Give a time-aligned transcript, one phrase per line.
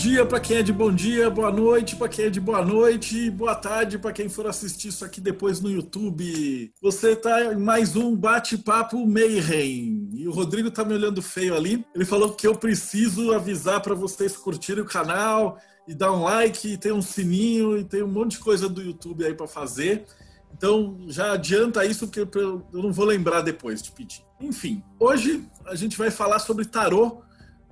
[0.00, 3.30] dia para quem é de bom dia, boa noite para quem é de boa noite,
[3.30, 6.72] boa tarde para quem for assistir isso aqui depois no YouTube.
[6.80, 10.08] Você está em mais um bate-papo Mayhem.
[10.14, 11.84] E o Rodrigo está me olhando feio ali.
[11.94, 16.66] Ele falou que eu preciso avisar para vocês curtirem o canal e dar um like,
[16.66, 20.06] e tem um sininho e tem um monte de coisa do YouTube aí para fazer.
[20.56, 24.24] Então já adianta isso porque eu não vou lembrar depois de pedir.
[24.40, 27.20] Enfim, hoje a gente vai falar sobre tarô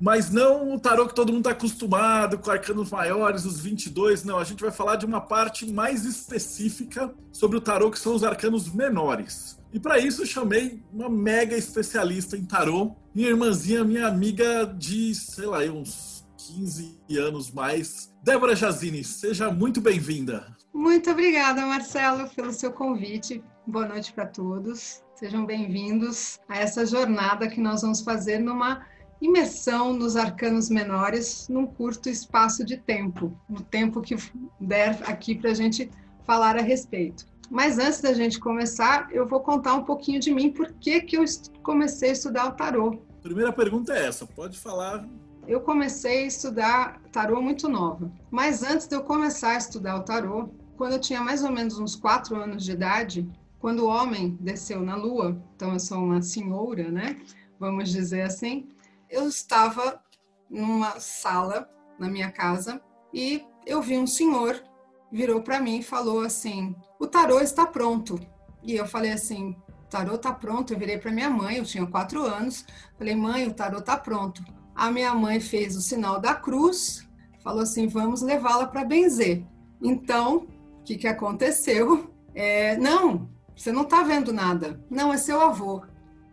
[0.00, 4.38] mas não o tarô que todo mundo está acostumado, com arcanos maiores, os 22, não.
[4.38, 8.22] A gente vai falar de uma parte mais específica sobre o tarô, que são os
[8.22, 9.58] arcanos menores.
[9.72, 15.46] E para isso chamei uma mega especialista em tarô, minha irmãzinha, minha amiga de, sei
[15.46, 19.02] lá, uns 15 anos mais, Débora Jazini.
[19.04, 20.56] Seja muito bem-vinda.
[20.72, 23.42] Muito obrigada, Marcelo, pelo seu convite.
[23.66, 25.02] Boa noite para todos.
[25.16, 28.86] Sejam bem-vindos a essa jornada que nós vamos fazer numa
[29.20, 34.16] imersão nos arcanos menores num curto espaço de tempo, no tempo que
[34.60, 35.90] der aqui para a gente
[36.24, 37.26] falar a respeito.
[37.50, 41.16] Mas antes da gente começar, eu vou contar um pouquinho de mim, por que, que
[41.16, 41.24] eu
[41.62, 42.98] comecei a estudar o tarô.
[43.22, 45.08] Primeira pergunta é essa, pode falar.
[45.46, 50.02] Eu comecei a estudar tarô muito nova, mas antes de eu começar a estudar o
[50.02, 53.26] tarô, quando eu tinha mais ou menos uns quatro anos de idade,
[53.58, 57.16] quando o homem desceu na lua, então eu sou uma senhora, né?
[57.58, 58.68] Vamos dizer assim,
[59.10, 60.02] eu estava
[60.48, 62.80] numa sala na minha casa
[63.12, 64.62] e eu vi um senhor
[65.10, 68.18] virou para mim e falou assim: "O tarô está pronto".
[68.62, 69.56] E eu falei assim:
[69.90, 70.72] "Tarô está pronto".
[70.72, 72.64] Eu virei para minha mãe, eu tinha quatro anos,
[72.96, 74.42] falei: "Mãe, o tarô está pronto".
[74.74, 77.08] A minha mãe fez o sinal da cruz,
[77.42, 79.44] falou assim: "Vamos levá-la para benzer".
[79.82, 80.46] Então,
[80.80, 82.12] o que que aconteceu?
[82.34, 84.84] É, não, você não está vendo nada.
[84.90, 85.82] Não, é seu avô.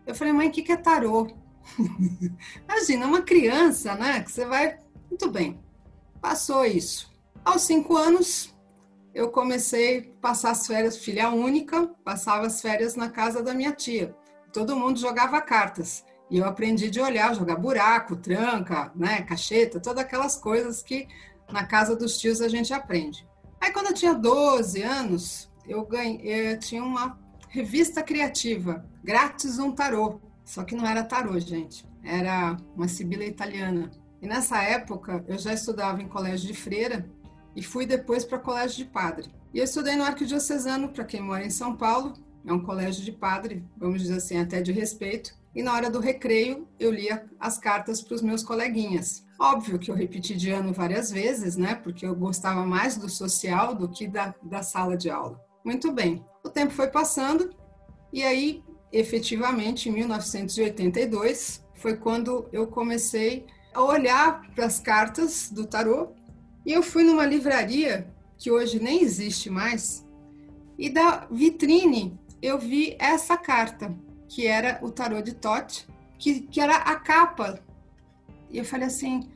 [0.05, 1.44] Eu falei: "Mãe, o que que é tarô?"
[2.67, 4.21] Imagina, uma criança, né?
[4.21, 4.77] Que você vai.
[5.09, 5.59] Muito bem,
[6.21, 7.13] passou isso.
[7.43, 8.55] Aos cinco anos,
[9.13, 13.71] eu comecei a passar as férias, filha única, passava as férias na casa da minha
[13.71, 14.15] tia.
[14.51, 16.03] Todo mundo jogava cartas.
[16.29, 21.07] E eu aprendi de olhar, jogar buraco, tranca, né, cacheta, todas aquelas coisas que
[21.51, 23.27] na casa dos tios a gente aprende.
[23.61, 27.17] Aí quando eu tinha 12 anos, eu ganhei, eu tinha uma
[27.49, 30.19] revista criativa, grátis um tarô.
[30.45, 31.85] Só que não era tarô, gente.
[32.03, 33.89] Era uma sibila italiana.
[34.21, 37.09] E nessa época eu já estudava em colégio de freira
[37.55, 39.29] e fui depois para colégio de padre.
[39.53, 42.13] E eu estudei no Arquidiocesano, para quem mora em São Paulo,
[42.45, 45.35] é um colégio de padre, vamos dizer assim, até de respeito.
[45.55, 49.25] E na hora do recreio eu lia as cartas para os meus coleguinhas.
[49.39, 51.75] Óbvio que eu repeti de ano várias vezes, né?
[51.75, 55.41] Porque eu gostava mais do social do que da, da sala de aula.
[55.63, 56.23] Muito bem.
[56.43, 57.49] O tempo foi passando
[58.11, 65.65] e aí efetivamente, em 1982, foi quando eu comecei a olhar para as cartas do
[65.65, 66.09] tarô
[66.65, 68.07] e eu fui numa livraria
[68.37, 70.05] que hoje nem existe mais
[70.77, 73.95] e da vitrine eu vi essa carta
[74.27, 77.59] que era o tarô de Tote, que, que era a capa.
[78.49, 79.29] E eu falei assim,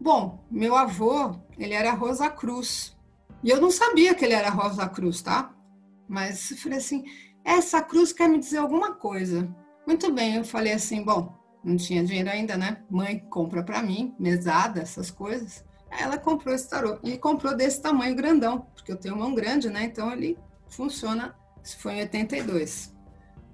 [0.00, 2.96] bom, meu avô, ele era Rosa Cruz.
[3.42, 5.54] E eu não sabia que ele era Rosa Cruz, tá?
[6.08, 7.04] Mas eu falei assim,
[7.46, 9.48] essa cruz quer me dizer alguma coisa.
[9.86, 12.82] Muito bem, eu falei assim, bom, não tinha dinheiro ainda, né?
[12.90, 15.64] Mãe compra para mim, mesada, essas coisas.
[15.88, 19.84] Ela comprou esse tarô e comprou desse tamanho grandão, porque eu tenho mão grande, né?
[19.84, 20.36] Então ele
[20.68, 21.36] funciona.
[21.62, 22.92] Isso foi em 82.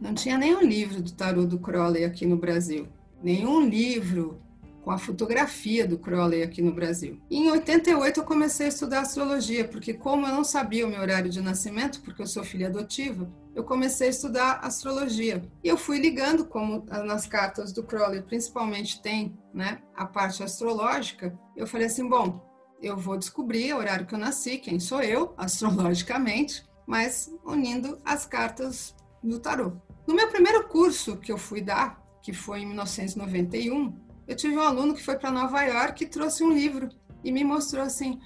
[0.01, 2.89] Não tinha nenhum livro do tarô do Crowley aqui no Brasil.
[3.23, 4.41] Nenhum livro
[4.83, 7.21] com a fotografia do Crowley aqui no Brasil.
[7.31, 11.01] E em 88 eu comecei a estudar astrologia, porque como eu não sabia o meu
[11.01, 15.43] horário de nascimento, porque eu sou filha adotiva, eu comecei a estudar astrologia.
[15.63, 21.39] E eu fui ligando, como nas cartas do Crowley principalmente tem né, a parte astrológica,
[21.57, 22.41] eu falei assim, bom,
[22.81, 28.27] eu vou descobrir o horário que eu nasci, quem sou eu, astrologicamente, mas unindo as
[28.27, 29.73] cartas do tarô.
[30.07, 33.95] No meu primeiro curso que eu fui dar, que foi em 1991,
[34.27, 36.89] eu tive um aluno que foi para Nova York e trouxe um livro
[37.23, 38.21] e me mostrou assim: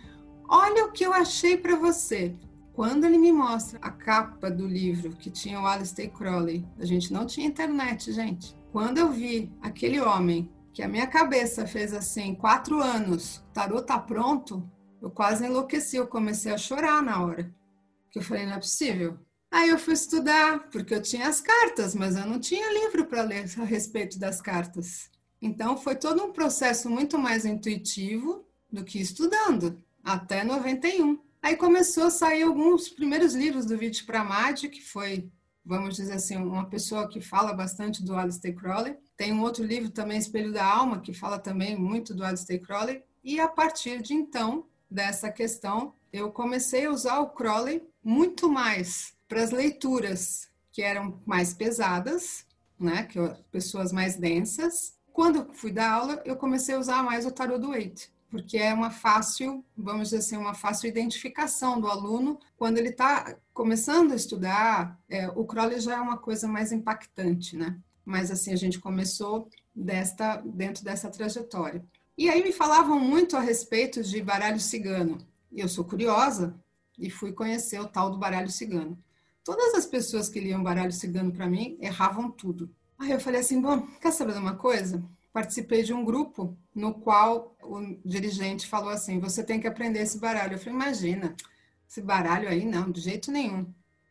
[0.48, 2.34] Olha o que eu achei para você.
[2.76, 7.10] Quando ele me mostra a capa do livro que tinha o Alistair Crowley, a gente
[7.10, 8.54] não tinha internet, gente.
[8.70, 13.80] Quando eu vi aquele homem que a minha cabeça fez assim, quatro anos, o tarô
[13.80, 14.70] tá pronto,
[15.00, 17.50] eu quase enlouqueci, eu comecei a chorar na hora.
[18.10, 19.18] Que eu falei, não é possível.
[19.50, 23.22] Aí eu fui estudar, porque eu tinha as cartas, mas eu não tinha livro para
[23.22, 25.10] ler a respeito das cartas.
[25.40, 31.24] Então foi todo um processo muito mais intuitivo do que estudando, até 91.
[31.46, 35.30] Aí começou a sair alguns primeiros livros do Vit Pramad, que foi,
[35.64, 38.96] vamos dizer assim, uma pessoa que fala bastante do Aleister Crowley.
[39.16, 43.00] Tem um outro livro também, Espelho da Alma, que fala também muito do Aleister Crowley.
[43.22, 49.14] E a partir de então, dessa questão, eu comecei a usar o Crowley muito mais
[49.28, 52.44] para as leituras que eram mais pesadas,
[52.76, 53.20] né, que
[53.52, 54.96] pessoas mais densas.
[55.12, 58.74] Quando fui dar aula, eu comecei a usar mais o tarot do Waite, porque é
[58.74, 64.16] uma fácil, vamos dizer assim, uma fácil identificação do aluno quando ele está começando a
[64.16, 64.98] estudar.
[65.08, 67.78] É, o Crowley já é uma coisa mais impactante, né?
[68.04, 71.84] Mas assim a gente começou desta dentro dessa trajetória.
[72.16, 75.18] E aí me falavam muito a respeito de baralho cigano.
[75.52, 76.54] Eu sou curiosa
[76.98, 78.98] e fui conhecer o tal do baralho cigano.
[79.44, 82.70] Todas as pessoas que liam baralho cigano para mim erravam tudo.
[82.98, 85.04] Aí eu falei assim: bom, quer saber de uma coisa?
[85.36, 90.18] Participei de um grupo no qual o dirigente falou assim: você tem que aprender esse
[90.18, 90.54] baralho.
[90.54, 91.36] Eu falei: imagina,
[91.86, 93.66] esse baralho aí não, de jeito nenhum,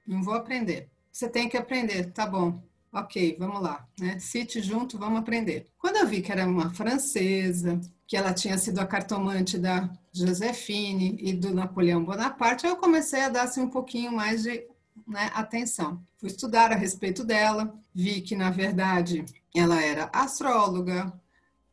[0.06, 0.88] não vou aprender.
[1.12, 2.62] Você tem que aprender, tá bom.
[2.94, 4.20] Ok, vamos lá, né?
[4.20, 5.66] Cite junto, vamos aprender.
[5.80, 11.18] Quando eu vi que era uma francesa, que ela tinha sido a cartomante da Josefine
[11.20, 14.64] e do Napoleão Bonaparte, eu comecei a dar assim, um pouquinho mais de
[15.08, 16.00] né, atenção.
[16.20, 19.26] Fui estudar a respeito dela, vi que, na verdade,
[19.60, 21.14] ela era astróloga,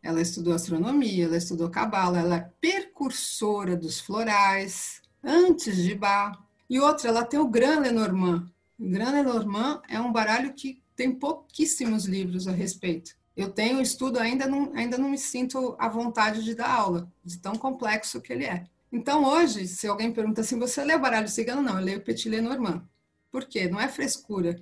[0.03, 6.39] ela estudou astronomia, ela estudou cabala, ela é precursora dos florais, antes de Bach.
[6.69, 8.51] E outra, ela tem o Grand Lenormand.
[8.79, 13.15] O Grand Lenormand é um baralho que tem pouquíssimos livros a respeito.
[13.37, 17.39] Eu tenho estudo, ainda não, ainda não me sinto à vontade de dar aula, de
[17.39, 18.65] tão complexo que ele é.
[18.91, 21.63] Então, hoje, se alguém pergunta assim, você lê o baralho cigano?
[21.63, 22.87] Não, eu leio Petit Lenormand.
[23.31, 23.69] Por quê?
[23.69, 24.61] Não é frescura,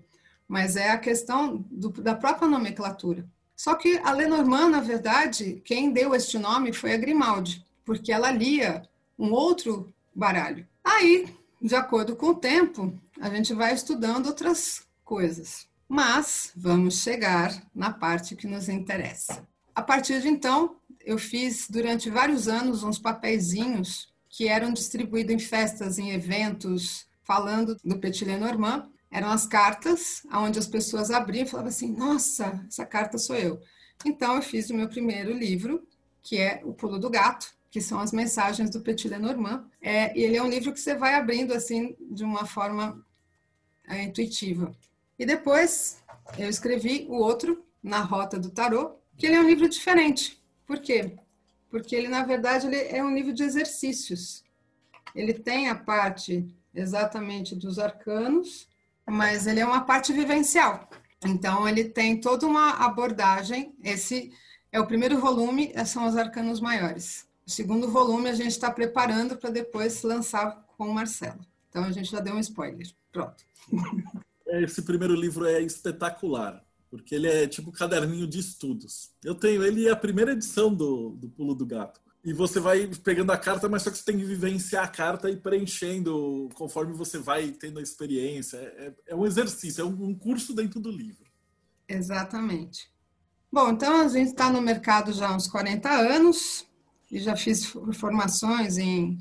[0.51, 3.25] mas é a questão do, da própria nomenclatura.
[3.55, 8.33] Só que a Lenormand, na verdade, quem deu este nome foi a Grimaldi, porque ela
[8.33, 8.83] lia
[9.17, 10.67] um outro baralho.
[10.83, 11.33] Aí,
[11.63, 15.69] de acordo com o tempo, a gente vai estudando outras coisas.
[15.89, 19.47] Mas vamos chegar na parte que nos interessa.
[19.73, 20.75] A partir de então,
[21.05, 27.77] eu fiz durante vários anos uns papeizinhos que eram distribuídos em festas, em eventos, falando
[27.85, 32.87] do Petit Lenormand, eram as cartas onde as pessoas abriam e falavam assim: Nossa, essa
[32.87, 33.61] carta sou eu.
[34.05, 35.87] Então, eu fiz o meu primeiro livro,
[36.23, 39.67] que é O Pulo do Gato, que são as mensagens do Petit Lenormand.
[39.81, 43.05] É, e ele é um livro que você vai abrindo assim de uma forma
[43.87, 44.75] é, intuitiva.
[45.19, 46.03] E depois
[46.39, 50.43] eu escrevi o outro, Na Rota do Tarô, que ele é um livro diferente.
[50.67, 51.19] Por quê?
[51.69, 54.45] Porque ele, na verdade, ele é um livro de exercícios.
[55.15, 58.70] Ele tem a parte exatamente dos arcanos,
[59.11, 60.89] mas ele é uma parte vivencial.
[61.25, 63.75] Então, ele tem toda uma abordagem.
[63.83, 64.33] Esse
[64.73, 67.27] é o primeiro volume, são os arcanos maiores.
[67.47, 71.41] O segundo volume a gente está preparando para depois lançar com o Marcelo.
[71.69, 72.87] Então, a gente já deu um spoiler.
[73.13, 73.45] Pronto.
[74.47, 79.11] Esse primeiro livro é espetacular, porque ele é tipo caderninho de estudos.
[79.23, 82.87] Eu tenho ele é a primeira edição do, do Pulo do Gato e você vai
[83.03, 86.93] pegando a carta, mas só que você tem que vivenciar a carta e preenchendo conforme
[86.93, 88.59] você vai tendo a experiência.
[88.59, 91.25] É, é um exercício, é um, curso dentro do livro.
[91.89, 92.91] Exatamente.
[93.51, 96.67] Bom, então a gente está no mercado já há uns 40 anos
[97.11, 99.19] e já fiz formações em,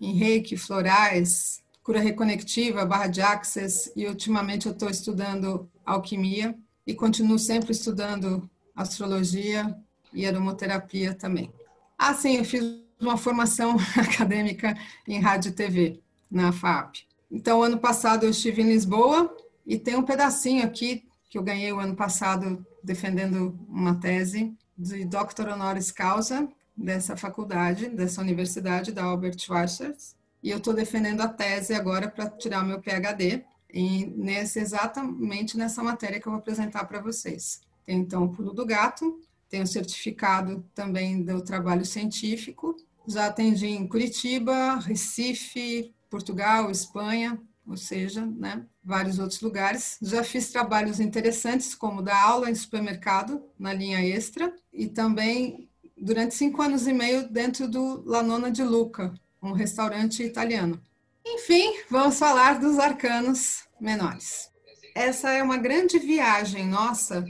[0.00, 6.94] em reiki, florais, cura reconectiva, barra de access e ultimamente eu estou estudando alquimia e
[6.94, 9.76] continuo sempre estudando astrologia
[10.12, 11.52] e aromoterapia também.
[11.98, 12.62] Ah, sim, eu fiz
[13.00, 14.76] uma formação acadêmica
[15.06, 16.00] em rádio e TV
[16.30, 16.98] na FAP.
[17.30, 19.36] Então, ano passado eu estive em Lisboa
[19.66, 25.04] e tem um pedacinho aqui que eu ganhei o ano passado defendendo uma tese de
[25.04, 25.48] Dr.
[25.52, 29.94] honoris causa dessa faculdade, dessa universidade, da Albert Schweitzer.
[30.42, 35.82] E eu estou defendendo a tese agora para tirar meu PhD, e nesse, exatamente nessa
[35.82, 37.60] matéria que eu vou apresentar para vocês.
[37.84, 42.76] Tem, então, o pulo do gato, tenho certificado também do trabalho científico.
[43.06, 49.98] Já atendi em Curitiba, Recife, Portugal, Espanha, ou seja, né, vários outros lugares.
[50.00, 56.34] Já fiz trabalhos interessantes, como dar aula em supermercado, na linha extra, e também durante
[56.34, 59.12] cinco anos e meio dentro do La Nona de Luca,
[59.42, 60.80] um restaurante italiano.
[61.26, 64.50] Enfim, vamos falar dos arcanos menores.
[64.94, 67.24] Essa é uma grande viagem nossa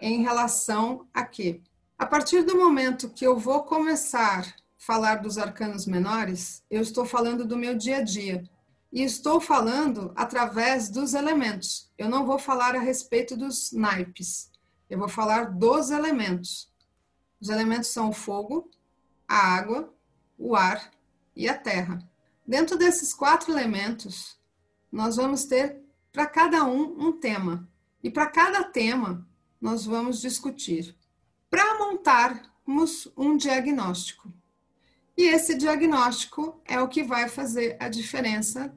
[0.00, 1.60] em relação a quê?
[1.98, 7.04] A partir do momento que eu vou começar a falar dos arcanos menores, eu estou
[7.04, 8.44] falando do meu dia a dia.
[8.90, 11.90] E estou falando através dos elementos.
[11.98, 14.50] Eu não vou falar a respeito dos naipes.
[14.88, 16.72] Eu vou falar dos elementos.
[17.40, 18.70] Os elementos são o fogo,
[19.26, 19.92] a água,
[20.38, 20.90] o ar
[21.36, 21.98] e a terra.
[22.46, 24.38] Dentro desses quatro elementos,
[24.90, 27.68] nós vamos ter para cada um um tema.
[28.02, 29.28] E para cada tema,
[29.60, 30.96] nós vamos discutir
[31.50, 34.32] para montarmos um diagnóstico.
[35.16, 38.72] E esse diagnóstico é o que vai fazer a diferença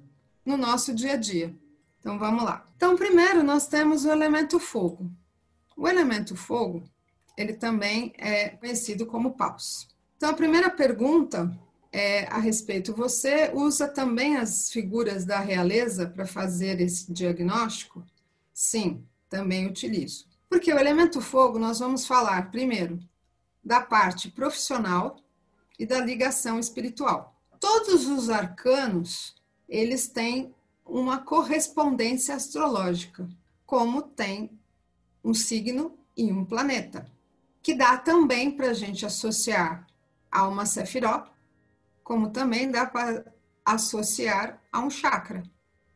[0.45, 1.55] no nosso dia a dia.
[1.99, 2.67] Então vamos lá.
[2.75, 5.11] Então, primeiro nós temos o elemento fogo.
[5.77, 6.83] O elemento fogo,
[7.37, 9.87] ele também é conhecido como paus.
[10.17, 11.55] Então, a primeira pergunta
[11.91, 18.03] é a respeito: você usa também as figuras da realeza para fazer esse diagnóstico?
[18.51, 20.30] Sim, também utilizo.
[20.51, 22.99] Porque o elemento fogo, nós vamos falar primeiro
[23.63, 25.15] da parte profissional
[25.79, 27.41] e da ligação espiritual.
[27.57, 29.33] Todos os arcanos,
[29.69, 30.53] eles têm
[30.85, 33.29] uma correspondência astrológica,
[33.65, 34.51] como tem
[35.23, 37.09] um signo e um planeta,
[37.63, 39.87] que dá também para a gente associar
[40.29, 41.29] a uma sefiró,
[42.03, 43.23] como também dá para
[43.63, 45.43] associar a um chakra.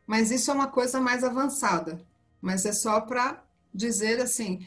[0.06, 2.00] Mas isso é uma coisa mais avançada,
[2.40, 3.44] mas é só para
[3.76, 4.66] dizer assim,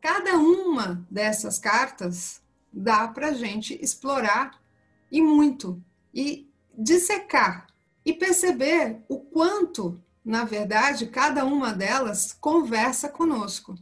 [0.00, 2.42] cada uma dessas cartas
[2.72, 4.60] dá para a gente explorar
[5.10, 5.82] e muito,
[6.14, 7.66] e dissecar,
[8.04, 13.74] e perceber o quanto, na verdade, cada uma delas conversa conosco.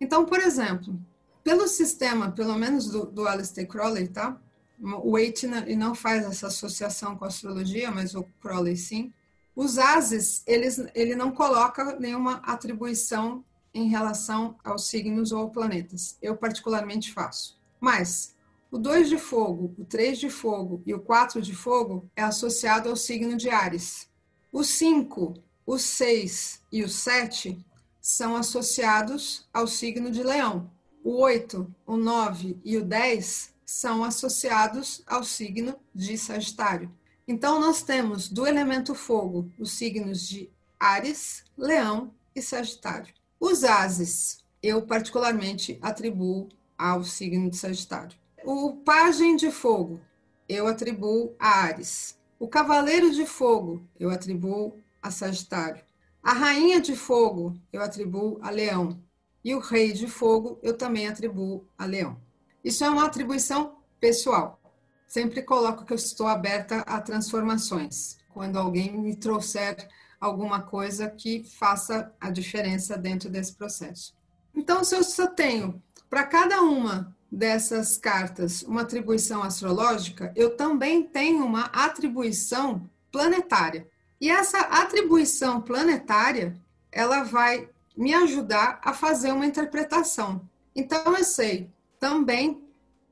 [0.00, 0.98] Então, por exemplo,
[1.42, 4.36] pelo sistema, pelo menos do, do Aleister Crowley, tá?
[4.80, 9.12] O Waite não faz essa associação com a astrologia, mas o Crowley sim.
[9.54, 13.42] Os ases, eles, ele não coloca nenhuma atribuição
[13.76, 16.16] em relação aos signos ou planetas.
[16.22, 17.58] Eu particularmente faço.
[17.78, 18.34] Mas
[18.70, 22.88] o 2 de fogo, o 3 de fogo e o 4 de fogo é associado
[22.88, 24.08] ao signo de Ares.
[24.50, 25.34] O 5,
[25.66, 27.58] o 6 e o 7
[28.00, 30.70] são associados ao signo de Leão.
[31.04, 36.90] O 8, o 9 e o 10 são associados ao signo de Sagitário.
[37.28, 43.12] Então, nós temos do elemento fogo os signos de Ares, Leão e Sagitário.
[43.38, 48.16] Os ases, eu particularmente atribuo ao signo de Sagitário.
[48.44, 50.00] O pajem de fogo,
[50.48, 52.18] eu atribuo a Ares.
[52.38, 55.84] O cavaleiro de fogo, eu atribuo a Sagitário.
[56.22, 59.00] A rainha de fogo, eu atribuo a Leão.
[59.44, 62.20] E o rei de fogo, eu também atribuo a Leão.
[62.64, 64.60] Isso é uma atribuição pessoal.
[65.06, 68.18] Sempre coloco que eu estou aberta a transformações.
[68.32, 69.88] Quando alguém me trouxer
[70.26, 74.14] alguma coisa que faça a diferença dentro desse processo.
[74.54, 81.02] Então, se eu só tenho para cada uma dessas cartas uma atribuição astrológica, eu também
[81.02, 83.88] tenho uma atribuição planetária.
[84.20, 86.56] E essa atribuição planetária,
[86.90, 90.40] ela vai me ajudar a fazer uma interpretação.
[90.74, 92.62] Então, eu sei também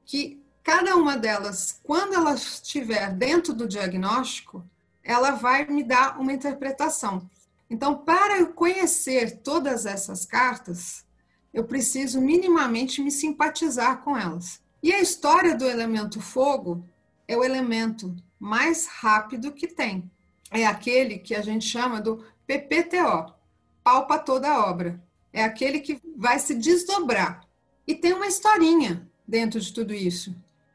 [0.05, 4.65] que cada uma delas, quando ela estiver dentro do diagnóstico,
[5.05, 7.29] ela vai me dar uma interpretação.
[7.69, 11.05] Então, para eu conhecer todas essas cartas,
[11.53, 14.61] eu preciso minimamente me simpatizar com elas.
[14.83, 16.85] E a história do elemento fogo
[17.29, 20.11] é o elemento mais rápido que tem.
[20.51, 23.35] É aquele que a gente chama do PPTO,
[23.83, 25.03] palpa toda a obra.
[25.33, 27.41] É aquele que vai se desdobrar.
[27.87, 30.35] E tem uma historinha dentro de tudo isso.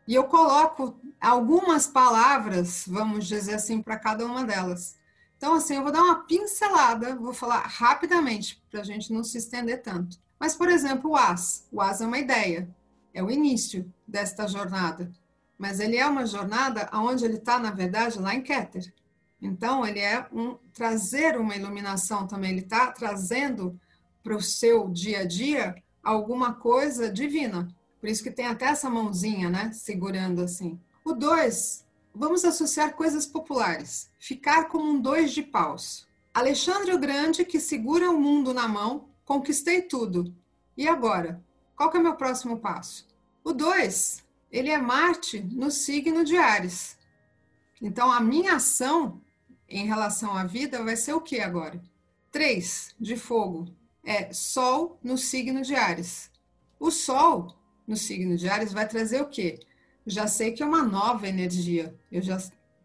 [0.10, 4.96] E eu coloco algumas palavras, vamos dizer assim, para cada uma delas.
[5.38, 9.38] Então, assim, eu vou dar uma pincelada, vou falar rapidamente, para a gente não se
[9.38, 10.18] estender tanto.
[10.40, 11.68] Mas, por exemplo, o as.
[11.72, 12.68] O as é uma ideia,
[13.14, 15.12] é o início desta jornada.
[15.60, 18.92] Mas ele é uma jornada onde ele está, na verdade, lá em Keter.
[19.40, 23.80] Então, ele é um trazer uma iluminação também, ele está trazendo
[24.24, 27.68] para o seu dia a dia alguma coisa divina.
[28.00, 29.72] Por isso que tem até essa mãozinha, né?
[29.74, 30.80] Segurando assim.
[31.04, 34.10] O dois, vamos associar coisas populares.
[34.18, 36.08] Ficar como um dois de paus.
[36.34, 40.34] Alexandre o Grande, que segura o mundo na mão, conquistei tudo.
[40.78, 41.44] E agora?
[41.76, 43.08] Qual que é o meu próximo passo?
[43.44, 46.98] O dois, ele é Marte no signo de Ares.
[47.82, 49.22] Então, a minha ação
[49.68, 51.82] em relação à vida vai ser o que agora?
[52.32, 53.68] Três, de fogo,
[54.04, 56.30] é Sol no signo de Ares.
[56.80, 57.56] O Sol
[57.90, 59.60] no signo de Ares vai trazer o quê?
[60.06, 61.96] Já sei que é uma nova energia.
[62.12, 62.38] Eu já.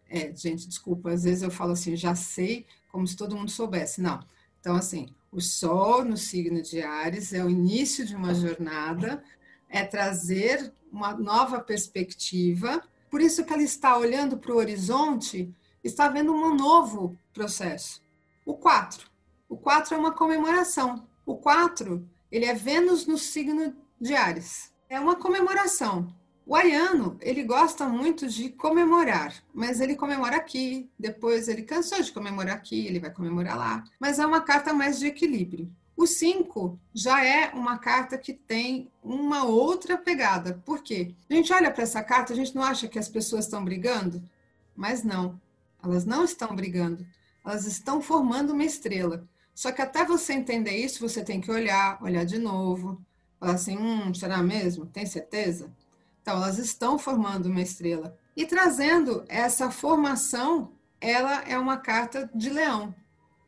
[0.09, 4.01] É, gente, desculpa, às vezes eu falo assim, já sei, como se todo mundo soubesse.
[4.01, 4.25] Não.
[4.61, 9.23] Então, assim, o Sol no signo de Ares é o início de uma jornada,
[9.69, 12.83] é trazer uma nova perspectiva.
[13.11, 18.03] Por isso que ela está olhando para o horizonte, está vendo um novo processo.
[18.47, 19.11] O 4.
[19.49, 21.07] O 4 é uma comemoração.
[21.27, 24.74] O 4, ele é Vênus no signo de Ares.
[24.95, 26.07] É uma comemoração.
[26.47, 32.13] O ariano, ele gosta muito de comemorar, mas ele comemora aqui, depois ele cansou de
[32.13, 33.85] comemorar aqui, ele vai comemorar lá.
[33.99, 35.69] Mas é uma carta mais de equilíbrio.
[35.97, 40.63] O 5 já é uma carta que tem uma outra pegada.
[40.65, 41.13] Por quê?
[41.29, 44.23] A gente olha para essa carta, a gente não acha que as pessoas estão brigando?
[44.77, 45.41] Mas não,
[45.83, 47.05] elas não estão brigando.
[47.45, 49.27] Elas estão formando uma estrela.
[49.57, 53.03] Só que até você entender isso, você tem que olhar, olhar de novo,
[53.45, 54.87] falar assim: hum, será mesmo?
[54.87, 55.71] Tem certeza?
[56.23, 58.17] Então, elas estão formando uma estrela.
[58.35, 62.95] E trazendo essa formação, ela é uma carta de leão.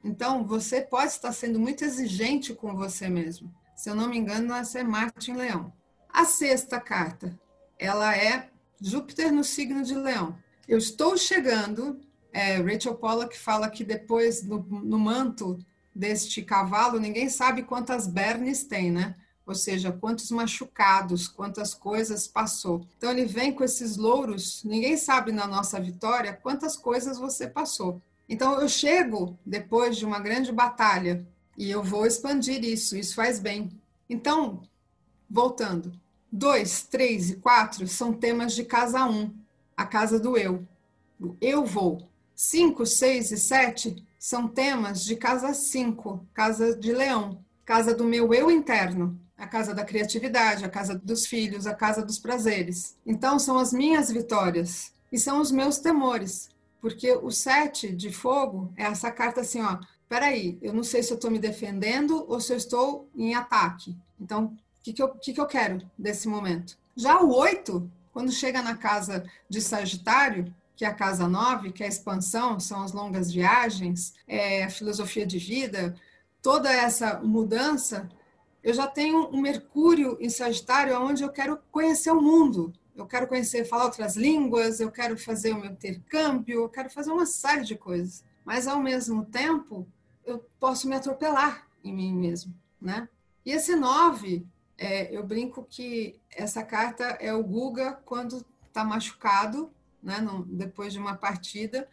[0.04, 3.52] Então, você pode estar sendo muito exigente com você mesmo.
[3.74, 5.72] Se eu não me engano, essa é Marte em Leão.
[6.08, 7.36] A sexta carta,
[7.78, 8.48] ela é
[8.80, 10.38] Júpiter no signo de Leão.
[10.68, 11.98] Eu estou chegando.
[12.32, 15.58] É, Rachel Pollack fala que depois, no, no manto
[15.94, 19.14] deste cavalo, ninguém sabe quantas bernes tem, né?
[19.46, 22.84] Ou seja, quantos machucados, quantas coisas passou.
[22.98, 28.02] Então ele vem com esses louros, ninguém sabe na nossa vitória quantas coisas você passou.
[28.28, 31.24] Então eu chego depois de uma grande batalha
[31.56, 33.70] e eu vou expandir isso, isso faz bem.
[34.10, 34.62] Então,
[35.30, 35.92] voltando,
[36.30, 39.32] dois, três e quatro são temas de casa um,
[39.76, 40.66] a casa do eu,
[41.40, 42.08] eu vou.
[42.34, 48.34] Cinco, seis e sete são temas de casa cinco, casa de leão, casa do meu
[48.34, 52.96] eu interno, a casa da criatividade, a casa dos filhos, a casa dos prazeres.
[53.04, 56.48] Então são as minhas vitórias e são os meus temores.
[56.80, 59.78] Porque o sete de fogo é essa carta assim, ó.
[60.08, 63.96] Peraí, eu não sei se eu estou me defendendo ou se eu estou em ataque.
[64.20, 66.78] Então, o que, que, eu, que, que eu quero desse momento?
[66.96, 71.82] Já o oito, quando chega na casa de Sagitário, que é a casa nove, que
[71.82, 75.96] é a expansão, são as longas viagens, é a filosofia de vida,
[76.40, 78.08] toda essa mudança,
[78.66, 83.28] eu já tenho um Mercúrio em Sagitário, onde eu quero conhecer o mundo eu quero
[83.28, 87.76] conhecer, falar outras línguas, eu quero fazer um intercâmbio, eu quero fazer uma série de
[87.76, 88.24] coisas.
[88.44, 89.86] Mas, ao mesmo tempo,
[90.24, 93.08] eu posso me atropelar em mim mesmo, né?
[93.44, 94.46] E esse nove,
[94.78, 99.70] é, eu brinco que essa carta é o Guga quando está machucado,
[100.02, 101.88] né, no, depois de uma partida,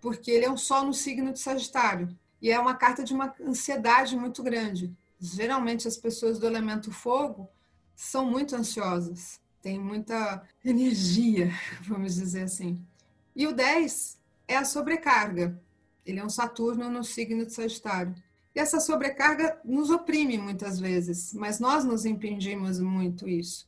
[0.00, 2.14] porque ele é um sol no signo de Sagitário.
[2.40, 4.92] E é uma carta de uma ansiedade muito grande.
[5.22, 7.48] Geralmente, as pessoas do elemento fogo
[7.94, 11.50] são muito ansiosas tem muita energia,
[11.82, 12.78] vamos dizer assim.
[13.34, 15.58] E o 10 é a sobrecarga.
[16.04, 18.14] Ele é um Saturno no signo de Sagitário.
[18.54, 23.66] E essa sobrecarga nos oprime muitas vezes, mas nós nos impedimos muito isso.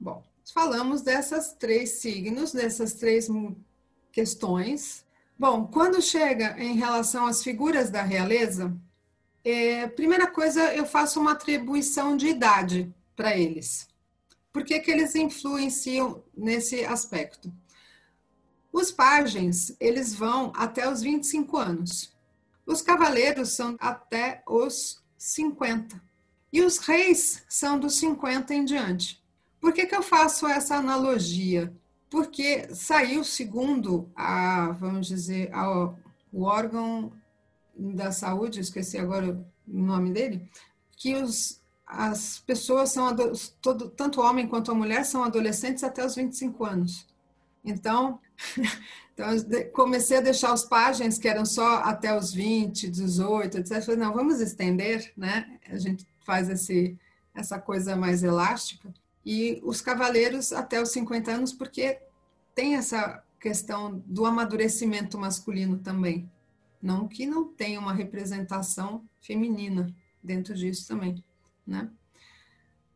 [0.00, 3.28] Bom, falamos dessas três signos, dessas três
[4.10, 5.04] questões.
[5.38, 8.74] Bom, quando chega em relação às figuras da realeza,
[9.48, 13.86] é, primeira coisa, eu faço uma atribuição de idade para eles.
[14.52, 17.52] Por que, que eles influenciam nesse aspecto?
[18.72, 22.12] Os pagens, eles vão até os 25 anos.
[22.66, 26.02] Os cavaleiros são até os 50.
[26.52, 29.22] E os reis são dos 50 em diante.
[29.60, 31.72] Por que, que eu faço essa analogia?
[32.10, 35.94] Porque saiu, segundo a, vamos dizer, a,
[36.32, 37.12] o órgão
[37.76, 39.32] da saúde, esqueci agora
[39.68, 40.48] o nome dele,
[40.96, 43.14] que os as pessoas são,
[43.62, 47.06] todo, tanto homem quanto a mulher, são adolescentes até os 25 anos.
[47.64, 48.18] Então,
[49.14, 49.28] então
[49.72, 53.82] comecei a deixar os páginas que eram só até os 20, 18, etc.
[53.82, 55.58] Falei, não, vamos estender, né?
[55.70, 56.98] A gente faz esse,
[57.32, 58.92] essa coisa mais elástica.
[59.24, 62.00] E os cavaleiros até os 50 anos, porque
[62.52, 66.28] tem essa questão do amadurecimento masculino também.
[66.86, 71.22] Não que não tenha uma representação feminina dentro disso também
[71.66, 71.90] né?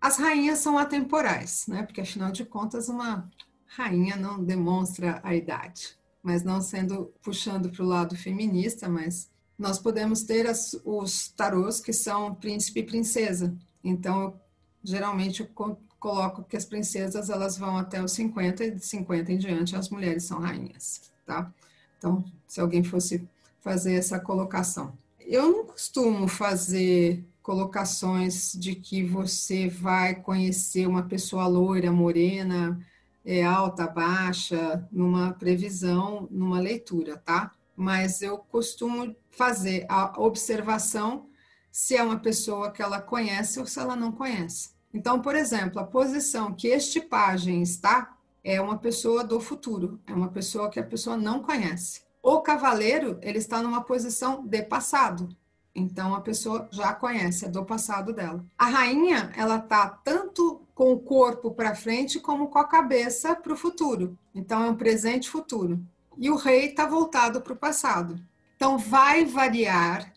[0.01, 1.83] As rainhas são atemporais, né?
[1.83, 3.29] Porque afinal de contas uma
[3.67, 9.79] rainha não demonstra a idade, mas não sendo puxando para o lado feminista, mas nós
[9.79, 13.55] podemos ter as, os tarôs que são príncipe e princesa.
[13.85, 14.41] Então, eu,
[14.83, 19.39] geralmente eu coloco que as princesas elas vão até os 50 e de 50 em
[19.39, 21.53] diante as mulheres são rainhas, tá?
[21.99, 23.29] Então, se alguém fosse
[23.61, 24.93] fazer essa colocação.
[25.21, 32.81] Eu não costumo fazer colocações de que você vai conhecer uma pessoa loira, morena,
[33.25, 37.53] é, alta, baixa, numa previsão, numa leitura, tá?
[37.77, 41.27] Mas eu costumo fazer a observação
[41.71, 44.71] se é uma pessoa que ela conhece ou se ela não conhece.
[44.93, 50.13] Então, por exemplo, a posição que este pajem está é uma pessoa do futuro, é
[50.13, 52.03] uma pessoa que a pessoa não conhece.
[52.23, 55.29] O cavaleiro, ele está numa posição de passado.
[55.75, 58.45] Então a pessoa já conhece, é do passado dela.
[58.59, 63.53] A rainha, ela tá tanto com o corpo para frente como com a cabeça para
[63.53, 64.19] o futuro.
[64.35, 65.81] Então é um presente futuro.
[66.19, 68.21] E o rei está voltado para o passado.
[68.57, 70.13] Então vai variar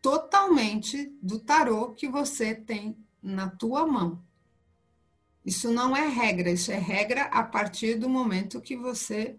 [0.00, 4.18] totalmente do tarô que você tem na tua mão.
[5.44, 9.36] Isso não é regra, isso é regra a partir do momento que você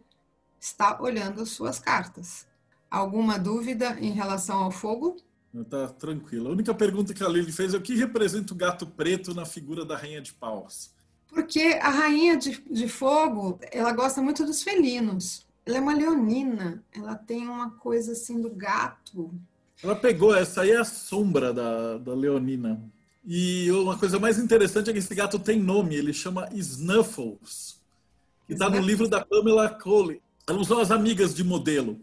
[0.63, 2.47] está olhando as suas cartas.
[2.89, 5.17] Alguma dúvida em relação ao fogo?
[5.69, 6.47] Tá tranquilo.
[6.47, 9.45] A única pergunta que a Lili fez é o que representa o gato preto na
[9.45, 10.91] figura da rainha de paus?
[11.27, 15.45] Porque a rainha de, de fogo, ela gosta muito dos felinos.
[15.65, 19.33] Ela é uma leonina, ela tem uma coisa assim do gato.
[19.83, 22.81] Ela pegou, essa aí é a sombra da, da leonina.
[23.25, 27.81] E uma coisa mais interessante é que esse gato tem nome, ele chama Snuffles,
[28.47, 30.22] que está no livro da Pamela Cole.
[30.47, 31.99] Elas são as amigas de modelo.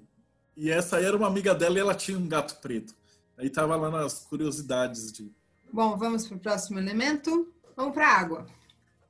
[0.57, 2.95] E essa era uma amiga dela e ela tinha um gato preto.
[3.37, 5.31] Aí estava lá nas curiosidades de.
[5.73, 7.53] Bom, vamos para o próximo elemento.
[7.77, 8.47] Vamos para a água.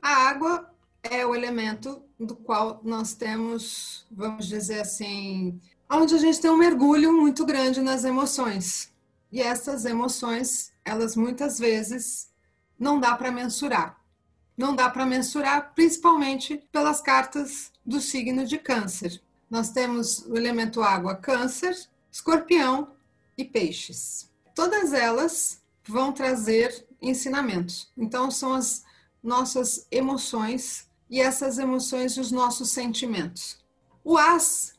[0.01, 0.71] A água
[1.03, 5.59] é o elemento do qual nós temos, vamos dizer assim,
[5.91, 8.93] onde a gente tem um mergulho muito grande nas emoções.
[9.33, 12.31] E essas emoções elas muitas vezes
[12.79, 14.00] não dá para mensurar.
[14.61, 19.19] Não dá para mensurar, principalmente pelas cartas do signo de Câncer.
[19.49, 21.75] Nós temos o elemento água, Câncer,
[22.13, 22.93] Escorpião
[23.39, 24.31] e Peixes.
[24.55, 27.91] Todas elas vão trazer ensinamentos.
[27.97, 28.85] Então, são as
[29.23, 33.65] nossas emoções e essas emoções os nossos sentimentos.
[34.05, 34.75] O As,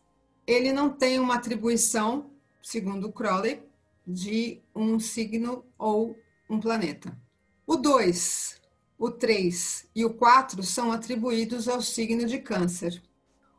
[0.45, 2.29] ele não tem uma atribuição,
[2.61, 3.63] segundo Crowley,
[4.05, 6.15] de um signo ou
[6.47, 7.17] um planeta.
[7.65, 8.60] O 2,
[9.01, 13.01] o 3 e o 4 são atribuídos ao signo de Câncer.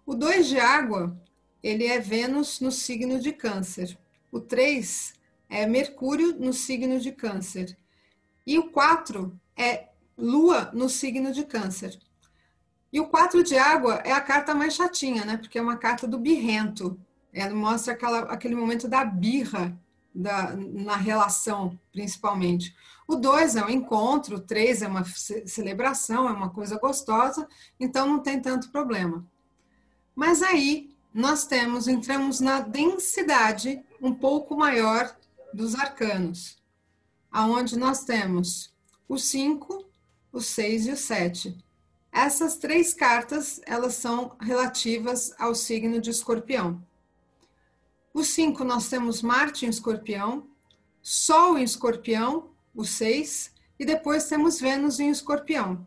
[0.07, 1.21] O 2 de água,
[1.61, 3.99] ele é Vênus no signo de Câncer.
[4.31, 5.15] O 3
[5.51, 7.77] é Mercúrio no signo de Câncer.
[8.47, 11.99] E o 4 é Lua no signo de Câncer.
[12.93, 15.37] E o 4 de água é a carta mais chatinha, né?
[15.37, 16.97] Porque é uma carta do birrento.
[17.33, 19.77] Ela mostra aquela, aquele momento da birra
[20.15, 22.75] da, na relação, principalmente.
[23.07, 27.47] O dois é um encontro, o três é uma celebração, é uma coisa gostosa,
[27.79, 29.27] então não tem tanto problema.
[30.15, 35.15] Mas aí nós temos, entramos na densidade um pouco maior
[35.53, 36.59] dos arcanos,
[37.31, 38.75] aonde nós temos
[39.09, 39.85] o 5,
[40.33, 41.59] o 6 e o 7.
[42.11, 46.83] Essas três cartas, elas são relativas ao signo de escorpião.
[48.15, 50.47] O 5 nós temos Marte em escorpião,
[51.01, 55.87] Sol em escorpião, o 6, e depois temos Vênus em escorpião.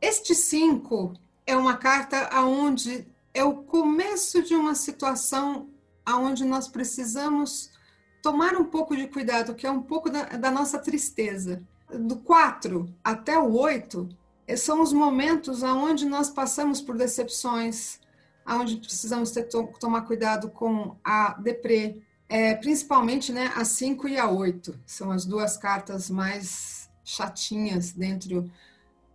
[0.00, 1.14] Este 5
[1.46, 5.70] é uma carta aonde é o começo de uma situação
[6.04, 7.70] aonde nós precisamos
[8.22, 11.62] tomar um pouco de cuidado, que é um pouco da, da nossa tristeza.
[11.88, 14.08] Do 4 até o 8
[14.56, 17.98] são os momentos aonde nós passamos por decepções,
[18.46, 24.28] onde precisamos ter, tomar cuidado com a deprê, é, principalmente né, a 5 e a
[24.28, 28.50] 8, são as duas cartas mais chatinhas dentro.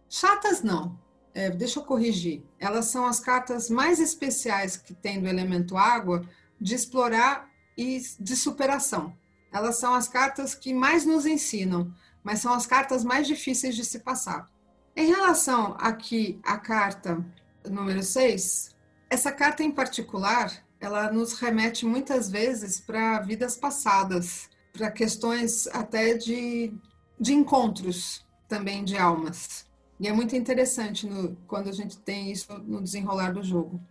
[0.09, 0.97] Chatas não,
[1.33, 2.43] é, deixa eu corrigir.
[2.59, 6.23] Elas são as cartas mais especiais que tem do elemento água
[6.59, 9.15] de explorar e de superação.
[9.51, 13.85] Elas são as cartas que mais nos ensinam, mas são as cartas mais difíceis de
[13.85, 14.47] se passar.
[14.95, 17.23] Em relação aqui à carta
[17.69, 18.75] número 6,
[19.09, 26.13] essa carta em particular, ela nos remete muitas vezes para vidas passadas, para questões até
[26.15, 26.73] de,
[27.19, 29.65] de encontros também de almas.
[29.99, 33.81] E é muito interessante no, quando a gente tem isso no desenrolar do jogo.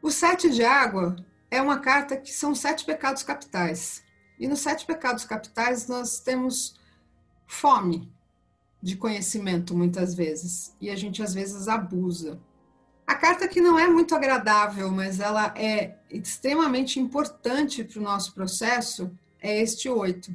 [0.00, 1.16] O sete de água
[1.50, 4.02] é uma carta que são sete pecados capitais.
[4.38, 6.76] E nos sete pecados capitais nós temos
[7.46, 8.10] fome
[8.80, 10.74] de conhecimento muitas vezes.
[10.80, 12.40] E a gente às vezes abusa.
[13.06, 18.32] A carta que não é muito agradável, mas ela é extremamente importante para o nosso
[18.32, 19.10] processo,
[19.40, 20.32] é este oito.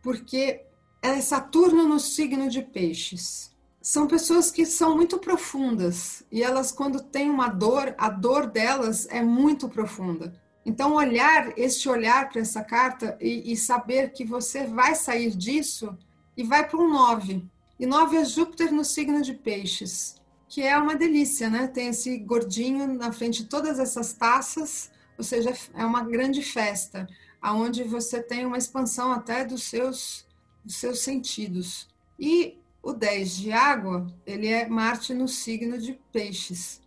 [0.00, 0.62] Porque
[1.00, 3.50] é Saturno no signo de peixes.
[3.80, 9.08] São pessoas que são muito profundas e elas, quando têm uma dor, a dor delas
[9.10, 10.32] é muito profunda.
[10.64, 15.98] Então, olhar, este olhar para essa carta e, e, saber que você vai sair disso
[16.36, 17.44] e vai para um nove.
[17.80, 20.21] E nove é Júpiter no signo de peixes
[20.52, 21.66] que é uma delícia, né?
[21.66, 27.08] Tem esse gordinho na frente de todas essas taças, ou seja, é uma grande festa,
[27.40, 30.26] aonde você tem uma expansão até dos seus,
[30.62, 31.88] dos seus sentidos.
[32.20, 36.82] E o 10 de água, ele é Marte no signo de peixes,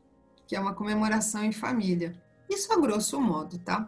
[0.45, 2.21] que é uma comemoração em família.
[2.47, 3.87] Isso a grosso modo, tá?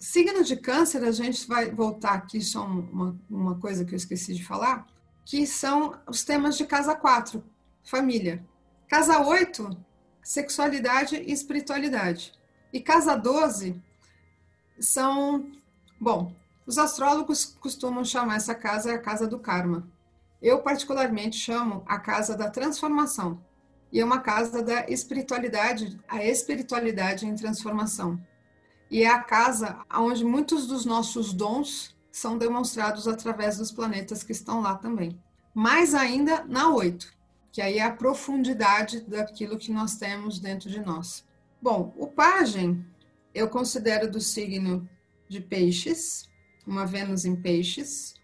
[0.00, 4.34] Signo de câncer, a gente vai voltar aqui só uma, uma coisa que eu esqueci
[4.34, 4.84] de falar,
[5.24, 7.40] que são os temas de casa 4,
[7.84, 8.44] família.
[8.92, 9.70] Casa 8,
[10.22, 12.34] sexualidade e espiritualidade.
[12.70, 13.82] E casa 12
[14.78, 15.50] são,
[15.98, 19.88] bom, os astrólogos costumam chamar essa casa a casa do karma.
[20.42, 23.42] Eu particularmente chamo a casa da transformação.
[23.90, 28.20] E é uma casa da espiritualidade, a espiritualidade em transformação.
[28.90, 34.32] E é a casa onde muitos dos nossos dons são demonstrados através dos planetas que
[34.32, 35.18] estão lá também.
[35.54, 37.21] Mais ainda na 8,
[37.52, 41.24] que aí é a profundidade daquilo que nós temos dentro de nós.
[41.60, 42.84] Bom, o pajem
[43.34, 44.88] eu considero do signo
[45.28, 46.28] de peixes,
[46.66, 48.14] uma Vênus em peixes,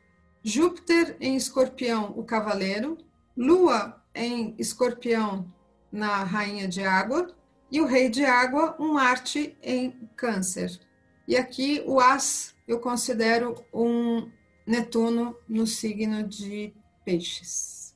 [0.43, 2.97] Júpiter em escorpião, o cavaleiro,
[3.37, 5.53] Lua em escorpião
[5.93, 7.35] na rainha de água,
[7.71, 10.81] e o rei de água, um Marte em câncer.
[11.27, 14.31] E aqui o As eu considero um
[14.67, 17.95] Netuno no signo de peixes.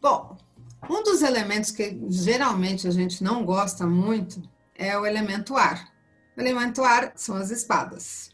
[0.00, 0.38] Bom,
[0.88, 4.42] um dos elementos que geralmente a gente não gosta muito
[4.74, 5.92] é o elemento ar.
[6.36, 8.30] O elemento ar são as espadas,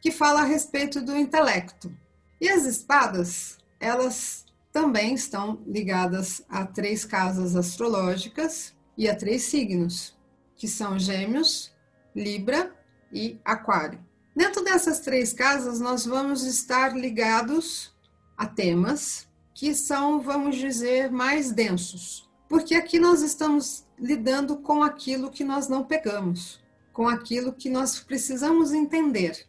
[0.00, 1.94] que fala a respeito do intelecto.
[2.40, 10.16] E as espadas, elas também estão ligadas a três casas astrológicas e a três signos,
[10.56, 11.72] que são Gêmeos,
[12.14, 12.74] Libra
[13.12, 14.04] e Aquário.
[14.34, 17.94] Dentro dessas três casas, nós vamos estar ligados
[18.36, 19.25] a temas
[19.56, 25.66] que são, vamos dizer, mais densos, porque aqui nós estamos lidando com aquilo que nós
[25.66, 26.60] não pegamos
[26.92, 29.46] com aquilo que nós precisamos entender,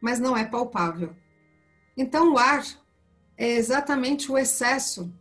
[0.00, 1.14] mas não é palpável.
[1.94, 2.64] Então, o ar
[3.36, 5.12] é exatamente o excesso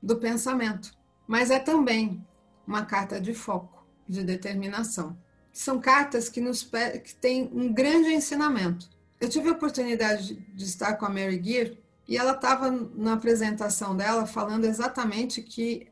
[0.00, 2.24] do pensamento, mas é também
[2.64, 5.18] uma carta de foco, de determinação.
[5.52, 8.88] São cartas que nos que têm um grande ensinamento.
[9.20, 11.76] Eu tive a oportunidade de estar com a Mary Gear
[12.08, 15.88] e ela estava na apresentação dela falando exatamente que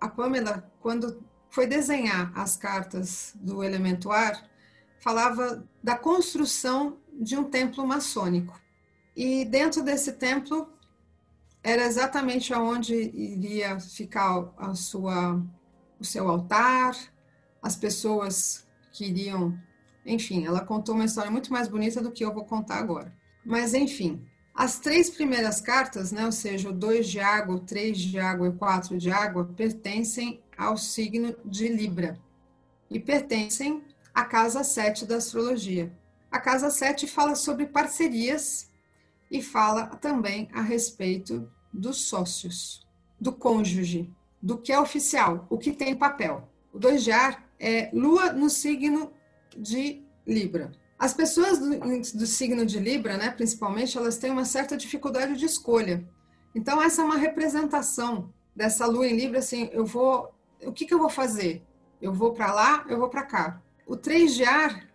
[0.00, 4.48] a Pamela, quando foi desenhar as cartas do elemento ar,
[5.00, 8.58] falava da construção de um templo maçônico.
[9.16, 10.72] E dentro desse templo
[11.62, 15.42] era exatamente aonde iria ficar a sua,
[15.98, 16.96] o seu altar,
[17.60, 19.58] as pessoas que iriam.
[20.06, 23.12] Enfim, ela contou uma história muito mais bonita do que eu vou contar agora.
[23.44, 24.24] Mas, enfim,
[24.58, 28.48] as três primeiras cartas, né, ou seja, o 2 de água, o 3 de água
[28.48, 32.18] e o 4 de água, pertencem ao signo de Libra
[32.90, 35.96] e pertencem à casa 7 da astrologia.
[36.28, 38.68] A casa 7 fala sobre parcerias
[39.30, 42.84] e fala também a respeito dos sócios,
[43.20, 46.50] do cônjuge, do que é oficial, o que tem papel.
[46.72, 49.12] O 2 de ar é lua no signo
[49.56, 50.72] de Libra.
[50.98, 55.46] As pessoas do, do, signo de Libra, né, principalmente, elas têm uma certa dificuldade de
[55.46, 56.08] escolha.
[56.54, 60.34] Então, essa é uma representação dessa lua em Libra, assim, eu vou
[60.64, 61.62] o que, que eu vou fazer?
[62.00, 63.62] Eu vou para lá, eu vou para cá.
[63.86, 64.88] O 3 de ar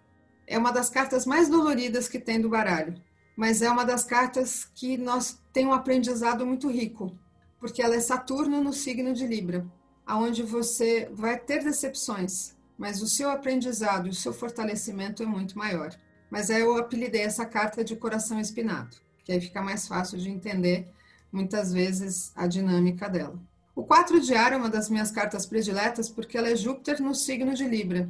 [0.46, 3.02] é uma das cartas mais doloridas que tem do baralho,
[3.36, 7.18] mas é uma das cartas que nós tem um aprendizado muito rico,
[7.60, 9.66] porque ela é Saturno no signo de Libra,
[10.06, 15.58] aonde você vai ter decepções, mas o seu aprendizado e o seu fortalecimento é muito
[15.58, 15.96] maior.
[16.30, 20.30] Mas aí eu apelidei essa carta de coração espinado, que aí fica mais fácil de
[20.30, 20.88] entender
[21.32, 23.40] muitas vezes a dinâmica dela.
[23.76, 27.16] O 4 de ar é uma das minhas cartas prediletas porque ela é Júpiter no
[27.16, 28.08] signo de Libra,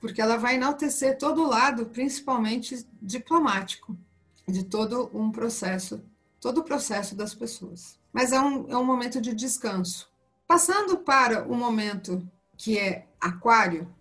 [0.00, 3.96] porque ela vai enaltecer todo o lado, principalmente diplomático,
[4.48, 6.02] de todo um processo,
[6.40, 7.98] todo o processo das pessoas.
[8.12, 10.08] Mas é um, é um momento de descanso.
[10.46, 12.26] Passando para o momento
[12.56, 13.94] que é Aquário,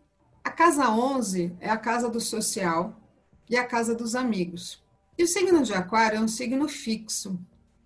[0.46, 3.02] a casa 11 é a casa do social
[3.50, 4.84] e a casa dos amigos.
[5.18, 7.40] E o signo de Aquário é um signo fixo,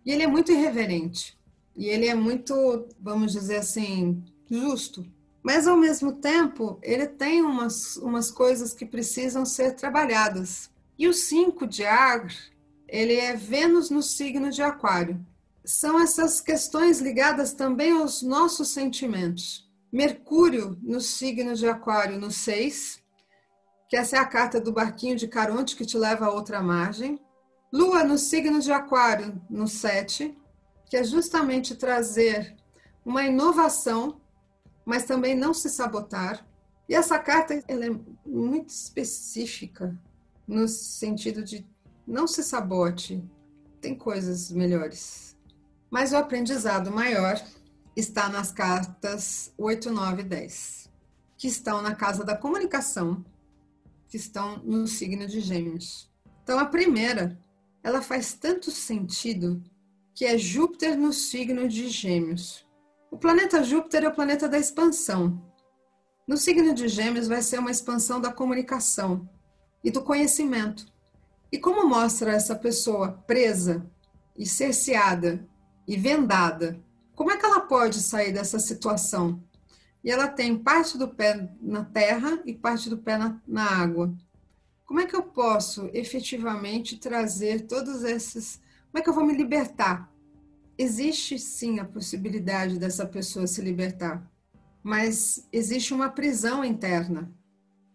[0.06, 1.40] e ele é muito irreverente.
[1.74, 5.06] E ele é muito, vamos dizer assim, justo.
[5.42, 10.70] Mas, ao mesmo tempo, ele tem umas, umas coisas que precisam ser trabalhadas.
[10.98, 12.28] E o 5 de ar,
[12.88, 15.26] ele é Vênus no signo de Aquário.
[15.64, 19.69] São essas questões ligadas também aos nossos sentimentos.
[19.92, 23.04] Mercúrio no signo de Aquário no 6,
[23.90, 27.20] que essa é a carta do barquinho de Caronte que te leva a outra margem.
[27.74, 30.38] Lua no signo de Aquário no 7,
[30.86, 32.56] que é justamente trazer
[33.04, 34.22] uma inovação,
[34.86, 36.46] mas também não se sabotar.
[36.88, 40.00] E essa carta ela é muito específica
[40.48, 41.68] no sentido de
[42.08, 43.24] não se sabote,
[43.80, 45.38] tem coisas melhores.
[45.92, 47.40] Mas o aprendizado maior
[48.00, 50.90] está nas cartas 8, 9 e 10,
[51.38, 53.24] que estão na casa da comunicação,
[54.08, 56.10] que estão no signo de Gêmeos.
[56.44, 57.40] Então, a primeira,
[57.84, 59.62] ela faz tanto sentido
[60.16, 62.68] que é Júpiter no signo de Gêmeos.
[63.12, 65.42] O planeta Júpiter é o planeta da expansão.
[66.28, 69.30] No signo de Gêmeos vai ser uma expansão da comunicação
[69.84, 70.86] e do conhecimento.
[71.52, 73.86] E como mostra essa pessoa presa
[74.38, 75.48] e cerceada
[75.88, 76.80] e vendada,
[77.16, 79.42] como é que pode sair dessa situação?
[80.04, 84.14] E ela tem parte do pé na terra e parte do pé na, na água.
[84.86, 88.60] Como é que eu posso efetivamente trazer todos esses.
[88.90, 90.12] Como é que eu vou me libertar?
[90.78, 94.28] Existe sim a possibilidade dessa pessoa se libertar,
[94.82, 97.32] mas existe uma prisão interna.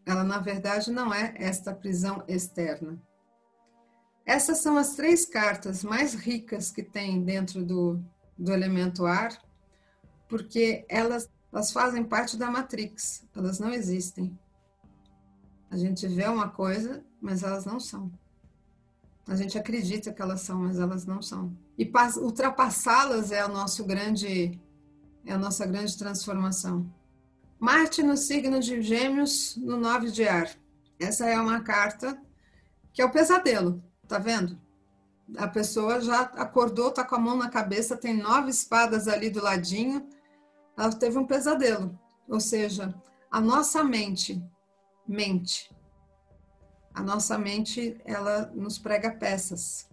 [0.07, 3.03] Ela, na verdade, não é esta prisão externa.
[4.27, 8.01] Essas são as três cartas mais ricas que tem dentro do,
[8.39, 9.37] do elemento ar,
[10.35, 14.37] porque elas elas fazem parte da Matrix, elas não existem.
[15.71, 18.11] A gente vê uma coisa, mas elas não são.
[19.29, 21.57] A gente acredita que elas são, mas elas não são.
[21.79, 24.61] E ultrapassá-las é o nosso grande
[25.25, 26.93] é a nossa grande transformação.
[27.61, 30.51] Marte no signo de Gêmeos, no nove de ar.
[30.99, 32.21] Essa é uma carta
[32.93, 34.59] que é o pesadelo, tá vendo?
[35.39, 39.41] A pessoa já acordou, tá com a mão na cabeça, tem nove espadas ali do
[39.41, 40.05] ladinho,
[40.77, 41.99] ela teve um pesadelo.
[42.29, 42.95] Ou seja,
[43.31, 44.43] a nossa mente
[45.07, 45.71] mente.
[46.93, 49.89] A nossa mente, ela nos prega peças.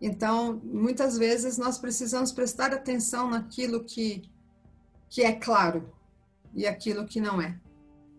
[0.00, 4.22] Então, muitas vezes nós precisamos prestar atenção naquilo que,
[5.08, 5.92] que é claro
[6.54, 7.58] e aquilo que não é.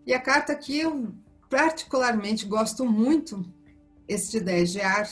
[0.06, 1.12] E a carta que eu
[1.48, 3.44] particularmente gosto muito,
[4.06, 5.08] esse de 10 de ar,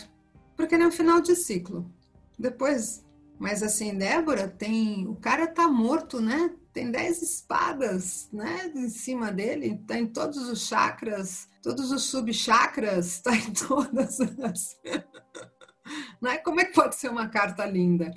[0.57, 1.91] porque ele é um final de ciclo.
[2.39, 3.05] Depois
[3.39, 5.07] mas assim, Débora, tem.
[5.07, 6.51] O cara tá morto, né?
[6.73, 8.73] Tem dez espadas, né?
[8.75, 14.77] Em cima dele, tá em todos os chakras, todos os subchakras, tá em todas as.
[16.21, 16.39] Não é?
[16.39, 18.13] Como é que pode ser uma carta linda?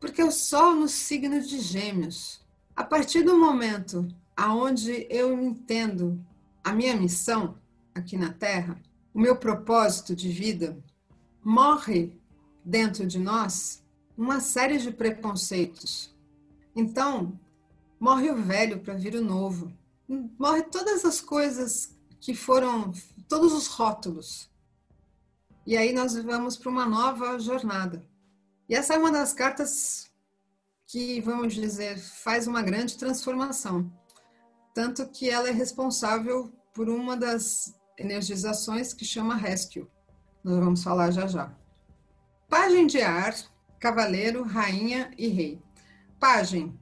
[0.00, 2.42] Porque o Sol no signo de Gêmeos.
[2.74, 6.20] A partir do momento aonde eu entendo
[6.62, 7.56] a minha missão
[7.94, 8.80] aqui na Terra,
[9.12, 10.76] o meu propósito de vida,
[11.44, 12.18] morre
[12.64, 13.83] dentro de nós
[14.16, 16.14] uma série de preconceitos.
[16.74, 17.38] Então,
[17.98, 19.72] morre o velho para vir o novo.
[20.38, 22.92] Morre todas as coisas que foram,
[23.28, 24.50] todos os rótulos.
[25.66, 28.04] E aí nós vamos para uma nova jornada.
[28.68, 30.10] E essa é uma das cartas
[30.86, 33.90] que, vamos dizer, faz uma grande transformação.
[34.74, 39.88] Tanto que ela é responsável por uma das energizações que chama Rescue.
[40.42, 41.54] Nós vamos falar já já.
[42.48, 43.34] Pagem de ar
[43.84, 45.60] cavaleiro, rainha e rei.
[46.18, 46.74] Pagem: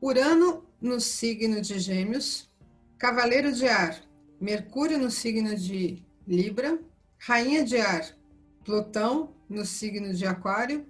[0.00, 2.50] Urano no signo de Gêmeos,
[2.96, 4.02] cavaleiro de ar,
[4.40, 6.80] Mercúrio no signo de Libra,
[7.18, 8.16] rainha de ar,
[8.64, 10.86] Plutão no signo de Aquário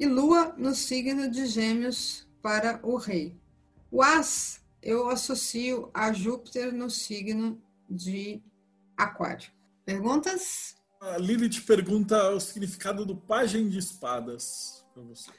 [0.00, 3.38] e Lua no signo de Gêmeos para o rei.
[3.90, 8.42] O As eu associo a Júpiter no signo de
[8.96, 9.52] Aquário.
[9.84, 10.81] Perguntas?
[11.02, 15.32] A Lilith pergunta o significado do pajem de espadas para você.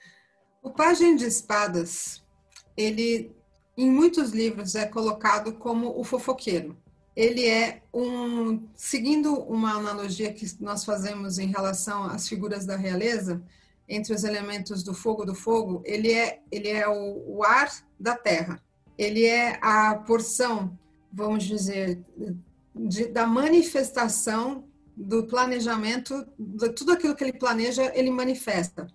[0.61, 2.21] O pajem de espadas,
[2.75, 3.33] ele
[3.77, 6.77] em muitos livros é colocado como o fofoqueiro.
[7.15, 13.41] Ele é um, seguindo uma analogia que nós fazemos em relação às figuras da realeza,
[13.87, 18.17] entre os elementos do fogo do fogo, ele é, ele é o, o ar da
[18.17, 18.61] terra.
[18.97, 20.77] Ele é a porção,
[21.11, 22.03] vamos dizer,
[22.75, 28.87] de, da manifestação do planejamento, de tudo aquilo que ele planeja, ele manifesta.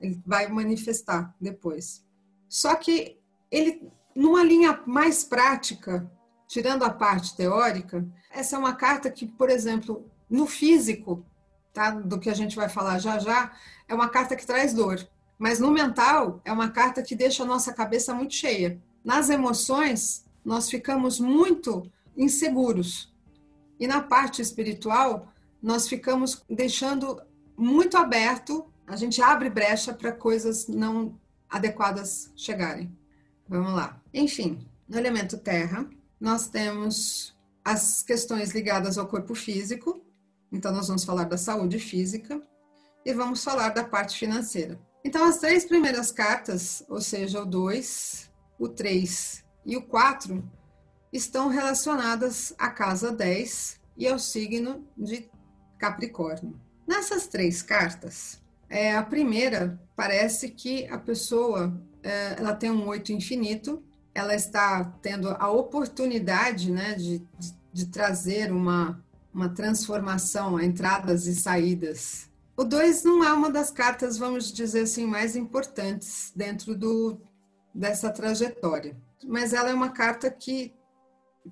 [0.00, 2.04] Ele vai manifestar depois.
[2.48, 3.18] Só que
[3.50, 6.10] ele, numa linha mais prática,
[6.46, 11.24] tirando a parte teórica, essa é uma carta que, por exemplo, no físico,
[11.72, 13.52] tá, do que a gente vai falar já já,
[13.86, 15.06] é uma carta que traz dor.
[15.38, 18.80] Mas no mental, é uma carta que deixa a nossa cabeça muito cheia.
[19.04, 23.14] Nas emoções, nós ficamos muito inseguros.
[23.78, 25.32] E na parte espiritual,
[25.62, 27.20] nós ficamos deixando
[27.56, 32.96] muito aberto, a gente abre brecha para coisas não adequadas chegarem.
[33.48, 34.00] Vamos lá.
[34.12, 35.88] Enfim, no elemento terra,
[36.20, 40.02] nós temos as questões ligadas ao corpo físico,
[40.50, 42.40] então nós vamos falar da saúde física
[43.04, 44.78] e vamos falar da parte financeira.
[45.04, 50.42] Então, as três primeiras cartas, ou seja, o 2, o 3 e o 4,
[51.12, 55.30] estão relacionadas à casa 10 e ao signo de
[55.78, 56.58] Capricórnio.
[56.86, 61.72] Nessas três cartas, é, a primeira parece que a pessoa
[62.02, 63.82] é, ela tem um oito infinito,
[64.14, 69.02] ela está tendo a oportunidade né, de, de, de trazer uma,
[69.32, 72.28] uma transformação, entradas e saídas.
[72.56, 77.20] O 2 não é uma das cartas, vamos dizer assim, mais importantes dentro do,
[77.72, 78.96] dessa trajetória.
[79.24, 80.74] Mas ela é uma carta que,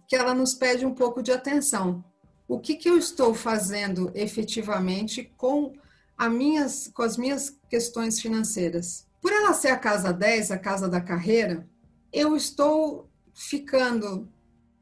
[0.09, 2.05] que ela nos pede um pouco de atenção.
[2.49, 5.73] O que, que eu estou fazendo efetivamente com,
[6.17, 9.07] a minhas, com as minhas questões financeiras?
[9.21, 11.69] Por ela ser a casa 10, a casa da carreira,
[12.13, 14.29] eu estou ficando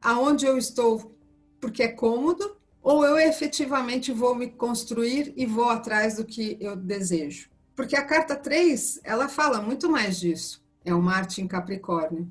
[0.02, 1.16] aonde eu estou
[1.60, 6.76] porque é cômodo ou eu efetivamente vou me construir e vou atrás do que eu
[6.76, 7.48] desejo?
[7.74, 10.62] Porque a carta 3, ela fala muito mais disso.
[10.84, 12.30] É o Marte em Capricórnio.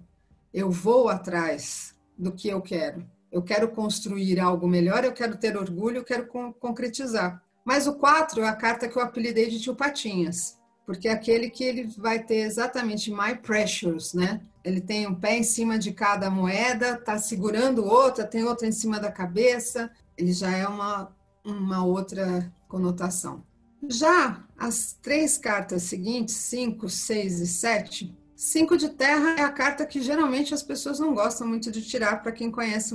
[0.53, 3.03] Eu vou atrás do que eu quero.
[3.33, 6.27] Eu quero construir algo melhor, eu quero ter orgulho, eu quero
[6.59, 7.41] concretizar.
[7.65, 11.49] Mas o 4 é a carta que eu apelidei de tio Patinhas, porque é aquele
[11.49, 14.39] que ele vai ter exatamente my pressures, né?
[14.63, 18.71] Ele tem um pé em cima de cada moeda, tá segurando outra, tem outra em
[18.71, 21.11] cima da cabeça, ele já é uma,
[21.43, 23.43] uma outra conotação.
[23.89, 29.85] Já as três cartas seguintes, 5, 6 e 7, 5 de terra é a carta
[29.85, 32.93] que geralmente as pessoas não gostam muito de tirar para quem conhece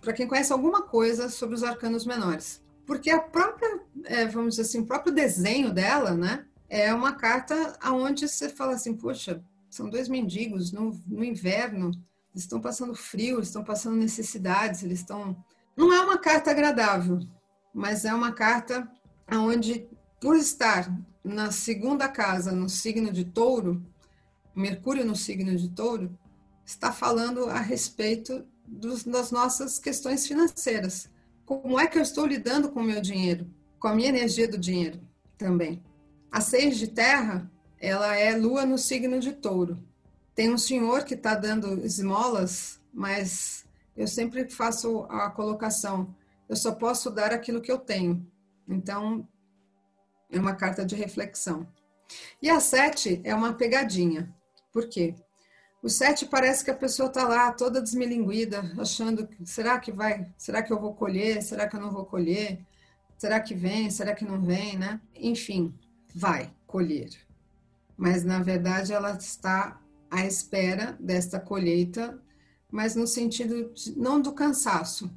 [0.00, 2.60] para quem conhece alguma coisa sobre os arcanos menores.
[2.84, 7.78] Porque a própria, é, vamos dizer assim, o próprio desenho dela, né, é uma carta
[7.80, 11.92] aonde você fala assim, poxa, são dois mendigos no, no inverno,
[12.32, 15.36] eles estão passando frio, eles estão passando necessidades, eles estão
[15.76, 17.20] não é uma carta agradável,
[17.72, 18.90] mas é uma carta
[19.30, 19.88] onde,
[20.20, 23.80] por estar na segunda casa, no signo de touro,
[24.54, 26.18] Mercúrio no signo de touro,
[26.64, 31.08] está falando a respeito dos, das nossas questões financeiras.
[31.44, 33.48] Como é que eu estou lidando com o meu dinheiro?
[33.78, 35.00] Com a minha energia do dinheiro
[35.36, 35.82] também.
[36.30, 39.82] A seis de terra, ela é lua no signo de touro.
[40.34, 43.64] Tem um senhor que está dando esmolas, mas
[43.96, 46.14] eu sempre faço a colocação:
[46.48, 48.24] eu só posso dar aquilo que eu tenho.
[48.68, 49.26] Então,
[50.30, 51.66] é uma carta de reflexão.
[52.40, 54.34] E a sete é uma pegadinha.
[54.72, 55.14] Por quê?
[55.82, 60.62] O sete parece que a pessoa está lá toda desmilinguida, achando será que vai, será
[60.62, 62.60] que eu vou colher, será que eu não vou colher,
[63.16, 65.00] será que vem, será que não vem, né?
[65.14, 65.74] Enfim,
[66.14, 67.10] vai colher.
[67.96, 72.20] Mas na verdade ela está à espera desta colheita
[72.70, 75.10] mas no sentido de, não do cansaço,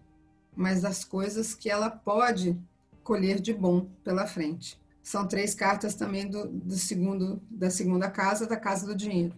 [0.56, 2.60] mas das coisas que ela pode
[3.04, 4.80] colher de bom pela frente.
[5.01, 9.36] São três cartas também do, do segundo da segunda casa, da casa do dinheiro.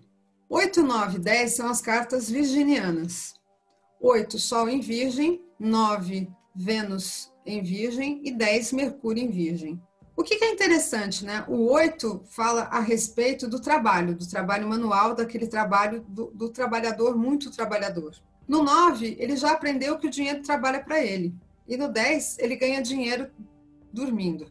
[0.49, 3.33] 8, 9, 10 são as cartas virginianas.
[3.99, 9.81] 8, Sol em Virgem, 9, Vênus em Virgem e 10, Mercúrio em Virgem.
[10.15, 11.43] O que, é interessante, né?
[11.47, 17.17] O 8 fala a respeito do trabalho, do trabalho manual, daquele trabalho do, do trabalhador,
[17.17, 18.15] muito trabalhador.
[18.47, 21.35] No 9, ele já aprendeu que o dinheiro trabalha para ele.
[21.67, 23.29] E no 10, ele ganha dinheiro
[23.91, 24.49] dormindo.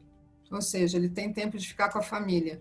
[0.51, 2.61] Ou seja, ele tem tempo de ficar com a família.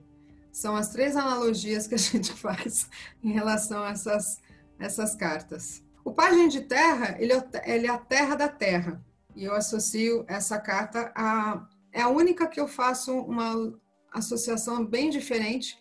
[0.53, 2.87] São as três analogias que a gente faz
[3.21, 4.39] em relação a essas,
[4.79, 5.83] essas cartas.
[6.05, 9.03] O Página de Terra, ele é, ele é a terra da terra.
[9.35, 13.71] E eu associo essa carta a é a única que eu faço uma
[14.11, 15.77] associação bem diferente,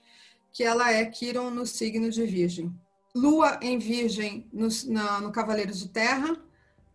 [0.53, 2.73] que ela é Quiron no signo de Virgem.
[3.15, 6.37] Lua em Virgem no, na, no Cavaleiro de Terra,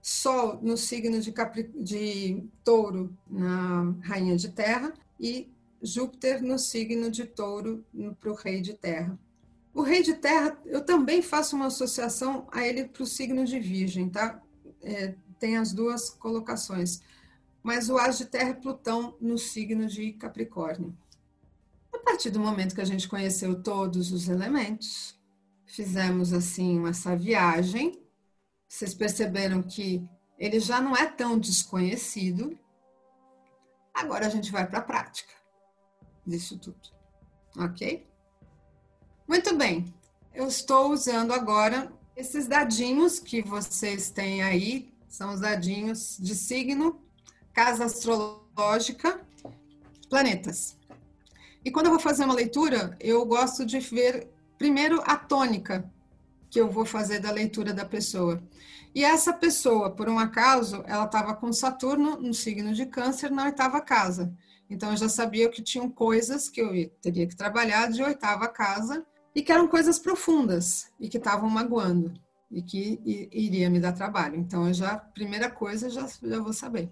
[0.02, 5.52] Sol no signo de, Capri, de Touro na Rainha de Terra e
[5.82, 7.86] Júpiter no signo de Touro
[8.20, 9.18] para o Rei de Terra.
[9.74, 13.60] O Rei de Terra, eu também faço uma associação a ele para o signo de
[13.60, 14.42] Virgem, tá?
[14.82, 17.02] É, tem as duas colocações
[17.68, 20.98] mas o as de terra é Plutão no signo de Capricórnio.
[21.94, 25.20] A partir do momento que a gente conheceu todos os elementos,
[25.66, 28.02] fizemos assim essa viagem,
[28.66, 30.08] vocês perceberam que
[30.40, 32.58] ele já não é tão desconhecido.
[33.94, 35.34] Agora a gente vai para a prática
[36.28, 36.90] disso tudo,
[37.58, 38.06] ok?
[39.28, 39.86] Muito bem,
[40.34, 47.02] eu estou usando agora esses dadinhos que vocês têm aí, são os dadinhos de signo
[47.58, 49.20] casa astrológica,
[50.08, 50.78] planetas.
[51.66, 55.92] E quando eu vou fazer uma leitura, eu gosto de ver primeiro a tônica
[56.52, 58.40] que eu vou fazer da leitura da pessoa.
[58.94, 63.46] E essa pessoa, por um acaso, ela estava com Saturno no signo de Câncer na
[63.46, 64.32] oitava casa.
[64.70, 69.06] Então eu já sabia que tinham coisas que eu teria que trabalhar de oitava casa
[69.34, 72.14] e que eram coisas profundas e que estavam magoando
[72.50, 73.00] e que
[73.32, 74.38] iria me dar trabalho.
[74.38, 76.90] Então eu já, primeira coisa, já, já vou saber.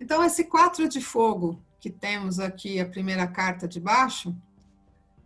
[0.00, 4.34] Então, esse quatro de fogo que temos aqui, a primeira carta de baixo,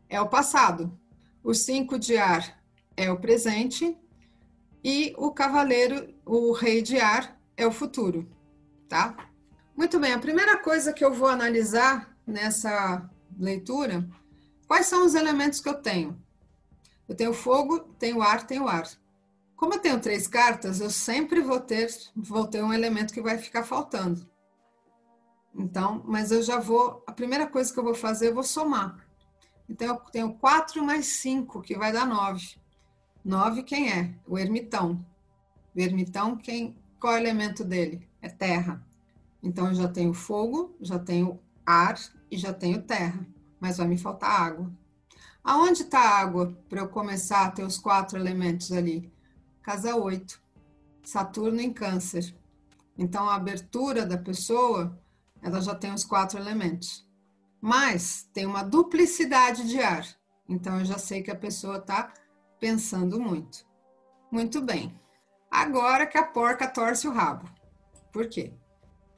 [0.08, 0.96] é o passado.
[1.42, 2.62] O cinco de ar
[2.96, 3.96] é o presente.
[4.84, 8.28] E o cavaleiro, o rei de ar, é o futuro,
[8.88, 9.27] tá?
[9.78, 13.08] Muito bem, a primeira coisa que eu vou analisar nessa
[13.38, 14.04] leitura,
[14.66, 16.20] quais são os elementos que eu tenho?
[17.08, 18.88] Eu tenho fogo, tenho ar, tenho ar.
[19.54, 23.38] Como eu tenho três cartas, eu sempre vou ter, vou ter um elemento que vai
[23.38, 24.28] ficar faltando.
[25.54, 28.98] Então, mas eu já vou, a primeira coisa que eu vou fazer, eu vou somar.
[29.68, 32.56] Então, eu tenho 4 mais 5, que vai dar 9.
[33.24, 34.12] 9 quem é?
[34.26, 35.06] O ermitão.
[35.72, 38.08] O ermitão, quem, qual é o elemento dele?
[38.20, 38.87] É terra.
[39.42, 41.98] Então, eu já tenho fogo, já tenho ar
[42.30, 43.26] e já tenho terra.
[43.60, 44.72] Mas vai me faltar água.
[45.42, 49.12] Aonde está a água para eu começar a ter os quatro elementos ali?
[49.62, 50.40] Casa 8.
[51.02, 52.34] Saturno em câncer.
[52.96, 54.98] Então, a abertura da pessoa,
[55.42, 57.08] ela já tem os quatro elementos
[57.60, 60.06] mas tem uma duplicidade de ar.
[60.48, 62.12] Então eu já sei que a pessoa está
[62.58, 63.66] pensando muito.
[64.30, 64.98] Muito bem.
[65.50, 67.48] Agora que a porca torce o rabo.
[68.12, 68.52] Por quê?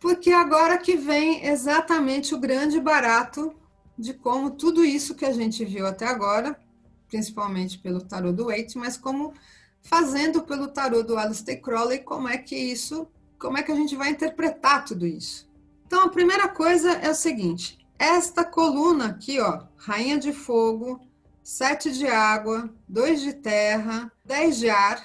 [0.00, 3.54] Porque agora que vem exatamente o grande barato
[3.98, 6.58] de como tudo isso que a gente viu até agora,
[7.06, 9.34] principalmente pelo tarô do Waite, mas como
[9.82, 13.06] fazendo pelo tarô do Aleister Crowley, como é que isso,
[13.38, 15.48] como é que a gente vai interpretar tudo isso.
[15.86, 20.98] Então a primeira coisa é o seguinte: esta coluna aqui, ó, rainha de fogo,
[21.42, 25.04] sete de água, dois de terra, dez de ar,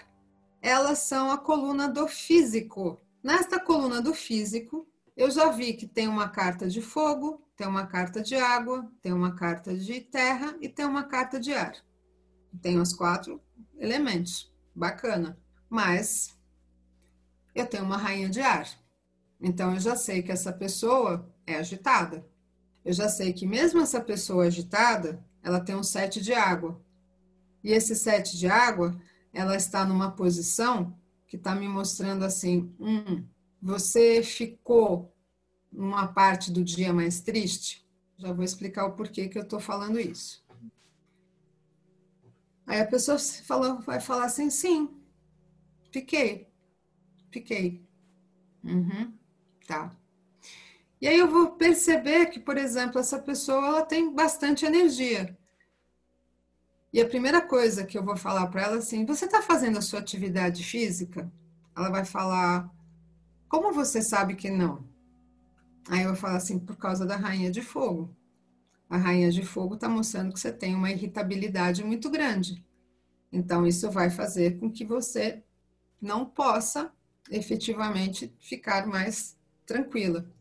[0.62, 3.00] elas são a coluna do físico.
[3.26, 7.88] Nesta coluna do físico, eu já vi que tem uma carta de fogo, tem uma
[7.88, 11.76] carta de água, tem uma carta de terra e tem uma carta de ar.
[12.62, 13.42] Tem os quatro
[13.80, 14.54] elementos.
[14.76, 15.40] Bacana.
[15.68, 16.38] Mas
[17.56, 18.70] eu tenho uma rainha de ar.
[19.42, 22.24] Então eu já sei que essa pessoa é agitada
[22.86, 26.80] eu já sei que mesmo essa pessoa agitada, ela tem um sete de água.
[27.64, 28.96] E esse sete de água,
[29.34, 30.96] ela está numa posição
[31.28, 33.26] que está me mostrando assim, hum,
[33.62, 35.14] você ficou
[35.72, 37.86] numa parte do dia mais triste?
[38.18, 40.46] Já vou explicar o porquê que eu estou falando isso.
[42.66, 44.90] Aí a pessoa fala, vai falar assim, sim,
[45.92, 46.48] fiquei,
[47.32, 47.86] fiquei.
[48.64, 49.14] Uhum,
[49.68, 49.96] tá.
[51.00, 55.38] E aí eu vou perceber que, por exemplo, essa pessoa ela tem bastante energia.
[56.96, 59.78] E a primeira coisa que eu vou falar para ela é assim: você está fazendo
[59.78, 61.30] a sua atividade física?
[61.76, 62.74] Ela vai falar:
[63.50, 64.82] como você sabe que não?
[65.90, 68.16] Aí eu vou falar assim: por causa da rainha de fogo.
[68.90, 72.64] A rainha de fogo está mostrando que você tem uma irritabilidade muito grande.
[73.30, 75.44] Então, isso vai fazer com que você
[76.02, 76.94] não possa
[77.30, 80.32] efetivamente ficar mais tranquila.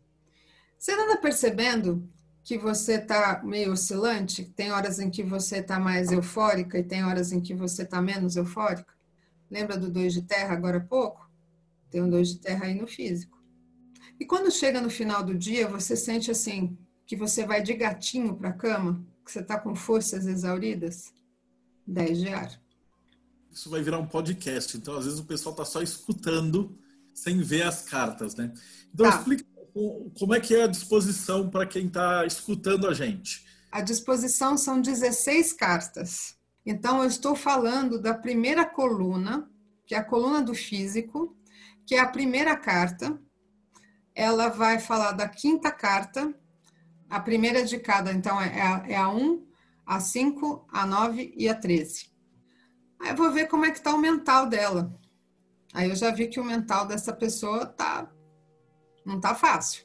[0.78, 2.08] Você anda percebendo
[2.44, 4.44] que você está meio oscilante?
[4.44, 8.02] Tem horas em que você está mais eufórica e tem horas em que você está
[8.02, 8.92] menos eufórica?
[9.50, 11.26] Lembra do dois de terra agora há pouco?
[11.90, 13.42] Tem um dois de terra aí no físico.
[14.20, 16.76] E quando chega no final do dia, você sente assim
[17.06, 21.12] que você vai de gatinho para a cama, que você está com forças exauridas?
[21.86, 22.60] 10 de ar.
[23.50, 26.76] Isso vai virar um podcast, então às vezes o pessoal está só escutando
[27.14, 28.52] sem ver as cartas, né?
[28.92, 29.16] Então tá.
[29.16, 29.44] explica
[30.18, 33.44] como é que é a disposição para quem está escutando a gente?
[33.72, 36.36] A disposição são 16 cartas.
[36.64, 39.50] Então, eu estou falando da primeira coluna,
[39.84, 41.36] que é a coluna do físico,
[41.84, 43.18] que é a primeira carta.
[44.14, 46.32] Ela vai falar da quinta carta,
[47.10, 49.44] a primeira de cada, então, é a, é a 1,
[49.84, 52.12] a 5, a 9 e a 13.
[53.00, 54.96] Aí eu vou ver como é que está o mental dela.
[55.74, 58.08] Aí eu já vi que o mental dessa pessoa está
[59.04, 59.84] não tá fácil.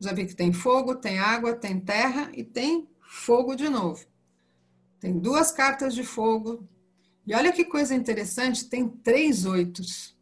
[0.00, 4.06] Já vi que tem fogo, tem água, tem terra e tem fogo de novo.
[5.00, 6.68] Tem duas cartas de fogo.
[7.26, 10.16] E olha que coisa interessante, tem três oitos.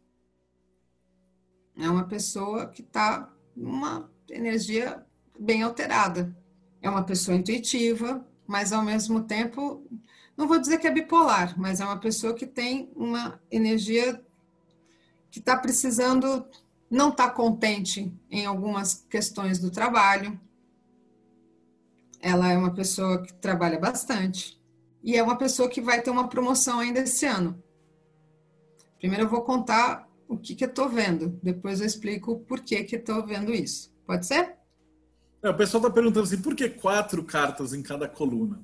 [1.77, 5.05] É uma pessoa que está numa energia
[5.39, 6.35] bem alterada.
[6.81, 9.85] É uma pessoa intuitiva, mas ao mesmo tempo,
[10.35, 14.23] não vou dizer que é bipolar, mas é uma pessoa que tem uma energia
[15.29, 16.45] que está precisando
[16.89, 20.39] não está contente em algumas questões do trabalho.
[22.21, 24.59] Ela é uma pessoa que trabalha bastante
[25.03, 27.61] e é uma pessoa que vai ter uma promoção ainda esse ano.
[28.97, 32.83] Primeiro eu vou contar o que, que eu estou vendo, depois eu explico por que,
[32.83, 33.93] que eu estou vendo isso.
[34.05, 34.55] Pode ser?
[35.41, 38.59] É, o pessoal está perguntando assim, por que quatro cartas em cada coluna?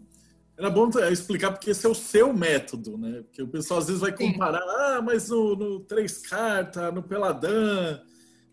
[0.58, 3.24] Era bom explicar porque esse é o seu método, né?
[3.24, 4.68] Porque o pessoal às vezes vai comparar, Sim.
[4.68, 8.00] ah, mas no, no três cartas, no Peladã,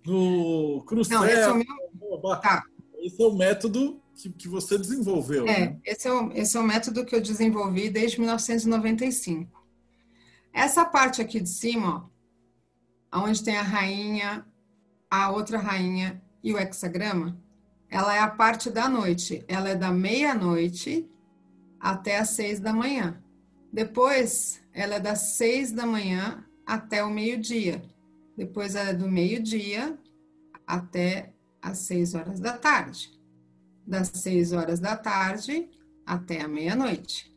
[0.07, 1.21] no Crucel.
[1.21, 2.39] Não, esse é o meu...
[2.41, 2.65] Tá.
[2.99, 5.47] Esse é o método que, que você desenvolveu.
[5.47, 5.81] É, né?
[5.85, 9.65] esse, é o, esse é o método que eu desenvolvi desde 1995.
[10.53, 12.11] Essa parte aqui de cima,
[13.13, 14.45] ó, onde tem a rainha,
[15.11, 17.39] a outra rainha e o hexagrama,
[17.89, 19.45] ela é a parte da noite.
[19.49, 21.09] Ela é da meia-noite
[21.79, 23.21] até as seis da manhã.
[23.73, 27.83] Depois, ela é das seis da manhã até o meio-dia.
[28.41, 29.99] Depois, ela é do meio-dia
[30.67, 33.13] até as seis horas da tarde.
[33.87, 35.69] Das seis horas da tarde
[36.07, 37.37] até a meia-noite.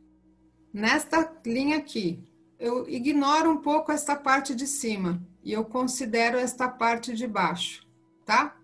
[0.72, 2.24] Nesta linha aqui,
[2.58, 7.86] eu ignoro um pouco esta parte de cima e eu considero esta parte de baixo,
[8.26, 8.58] tá?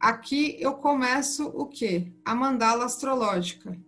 [0.00, 2.12] Aqui eu começo o quê?
[2.24, 3.78] A mandala astrológica.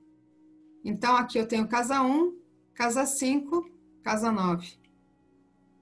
[0.84, 2.32] Então, aqui eu tenho casa 1,
[2.74, 3.68] casa 5,
[4.04, 4.79] casa 9.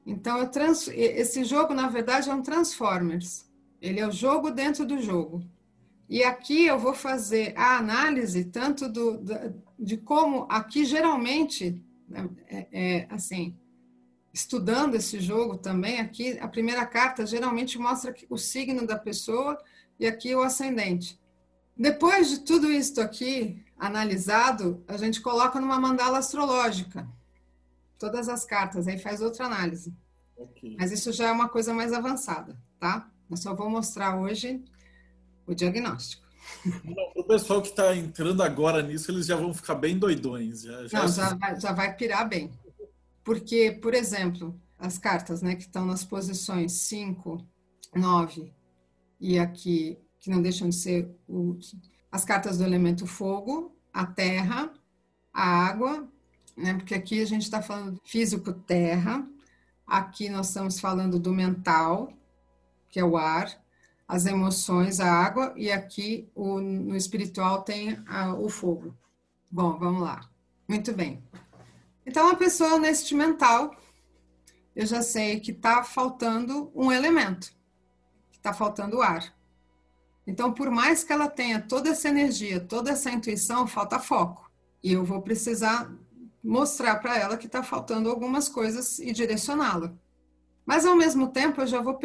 [0.09, 0.88] Então, trans...
[0.88, 3.44] esse jogo, na verdade, é um Transformers.
[3.78, 5.44] Ele é o jogo dentro do jogo.
[6.09, 9.22] E aqui eu vou fazer a análise tanto do,
[9.78, 13.54] de como aqui geralmente né, é, é, assim,
[14.32, 19.59] estudando esse jogo também, aqui a primeira carta geralmente mostra o signo da pessoa
[20.00, 21.20] e aqui o ascendente.
[21.76, 27.06] Depois de tudo isso aqui analisado, a gente coloca numa mandala astrológica
[27.99, 29.94] todas as cartas, aí faz outra análise.
[30.36, 30.76] Okay.
[30.78, 33.11] Mas isso já é uma coisa mais avançada, tá?
[33.28, 34.62] Eu só vou mostrar hoje
[35.46, 36.26] o diagnóstico.
[37.14, 40.62] O pessoal que está entrando agora nisso, eles já vão ficar bem doidões.
[40.62, 41.03] Já, já...
[41.03, 42.51] Não, já vai, já vai pirar bem.
[43.22, 47.44] Porque, por exemplo, as cartas né, que estão nas posições 5,
[47.94, 48.53] 9
[49.20, 51.59] e aqui, que não deixam de ser o,
[52.11, 54.72] as cartas do elemento fogo, a terra,
[55.32, 56.09] a água,
[56.59, 59.26] né, porque aqui a gente está falando físico terra,
[59.86, 62.12] aqui nós estamos falando do mental,
[62.90, 63.62] que é o ar,
[64.06, 68.94] as emoções, a água, e aqui o, no espiritual tem a, o fogo.
[69.50, 70.28] Bom, vamos lá.
[70.66, 71.22] Muito bem.
[72.04, 73.74] Então, a pessoa neste mental,
[74.74, 77.52] eu já sei que está faltando um elemento,
[78.32, 79.32] está faltando ar.
[80.26, 84.50] Então, por mais que ela tenha toda essa energia, toda essa intuição, falta foco.
[84.82, 85.90] E eu vou precisar
[86.43, 89.95] mostrar para ela que está faltando algumas coisas e direcioná-la.
[90.64, 91.99] Mas ao mesmo tempo, eu já vou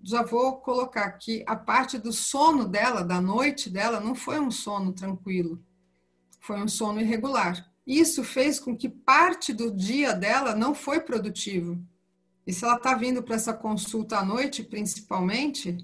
[0.00, 4.50] já vou colocar que a parte do sono dela, da noite dela, não foi um
[4.52, 5.60] sono tranquilo,
[6.40, 7.68] foi um sono irregular.
[7.86, 11.84] Isso fez com que parte do dia dela não foi produtivo.
[12.46, 15.76] E se ela está vindo para essa consulta à noite, principalmente,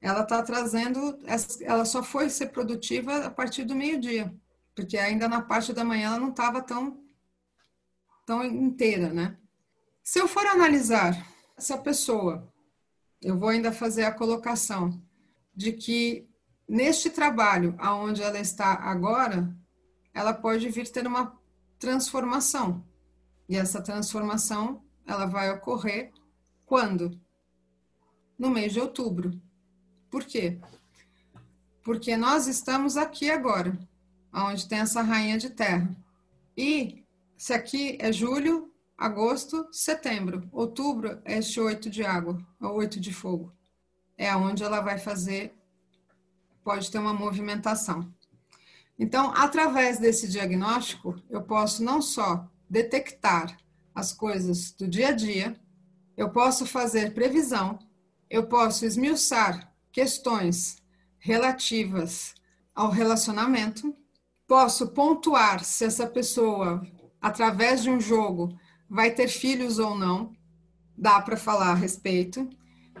[0.00, 1.18] ela está trazendo,
[1.60, 4.34] ela só foi ser produtiva a partir do meio-dia,
[4.74, 7.03] porque ainda na parte da manhã ela não estava tão,
[8.26, 9.36] tão inteira, né?
[10.02, 12.52] Se eu for analisar essa pessoa,
[13.22, 15.02] eu vou ainda fazer a colocação
[15.54, 16.28] de que
[16.68, 19.54] neste trabalho aonde ela está agora,
[20.12, 21.38] ela pode vir ter uma
[21.78, 22.84] transformação.
[23.48, 26.12] E essa transformação, ela vai ocorrer
[26.64, 27.20] quando?
[28.38, 29.40] No mês de outubro.
[30.10, 30.58] Por quê?
[31.82, 33.78] Porque nós estamos aqui agora,
[34.32, 35.94] onde tem essa rainha de terra.
[36.56, 37.03] E
[37.36, 40.48] se aqui é julho, agosto, setembro.
[40.52, 43.52] Outubro é este oito de água, o oito de fogo.
[44.16, 45.54] É onde ela vai fazer,
[46.62, 48.12] pode ter uma movimentação.
[48.98, 53.58] Então, através desse diagnóstico, eu posso não só detectar
[53.94, 55.60] as coisas do dia a dia,
[56.16, 57.78] eu posso fazer previsão,
[58.30, 60.82] eu posso esmiuçar questões
[61.18, 62.34] relativas
[62.74, 63.96] ao relacionamento,
[64.46, 66.84] posso pontuar se essa pessoa,
[67.24, 68.54] através de um jogo,
[68.86, 70.36] vai ter filhos ou não,
[70.94, 72.46] dá para falar a respeito.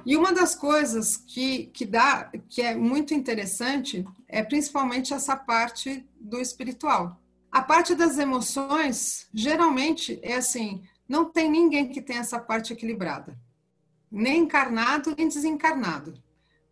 [0.06, 6.08] E uma das coisas que, que dá, que é muito interessante, é principalmente essa parte
[6.18, 7.20] do espiritual.
[7.52, 13.38] A parte das emoções, geralmente, é assim, não tem ninguém que tenha essa parte equilibrada.
[14.10, 16.14] Nem encarnado, nem desencarnado.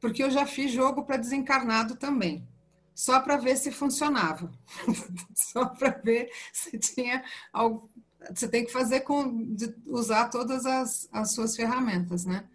[0.00, 2.48] Porque eu já fiz jogo para desencarnado também.
[2.94, 4.50] Só para ver se funcionava.
[5.34, 7.90] só para ver se tinha algo,
[8.32, 12.48] você tem que fazer com usar todas as, as suas ferramentas, né?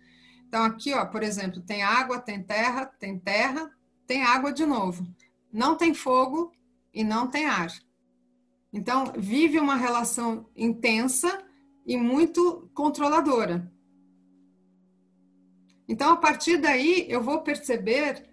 [0.47, 3.69] Então aqui, ó, por exemplo, tem água, tem terra, tem terra,
[4.05, 5.05] tem água de novo.
[5.51, 6.53] Não tem fogo
[6.93, 7.71] e não tem ar.
[8.71, 11.43] Então vive uma relação intensa
[11.85, 13.71] e muito controladora.
[15.87, 18.26] Então a partir daí eu vou perceber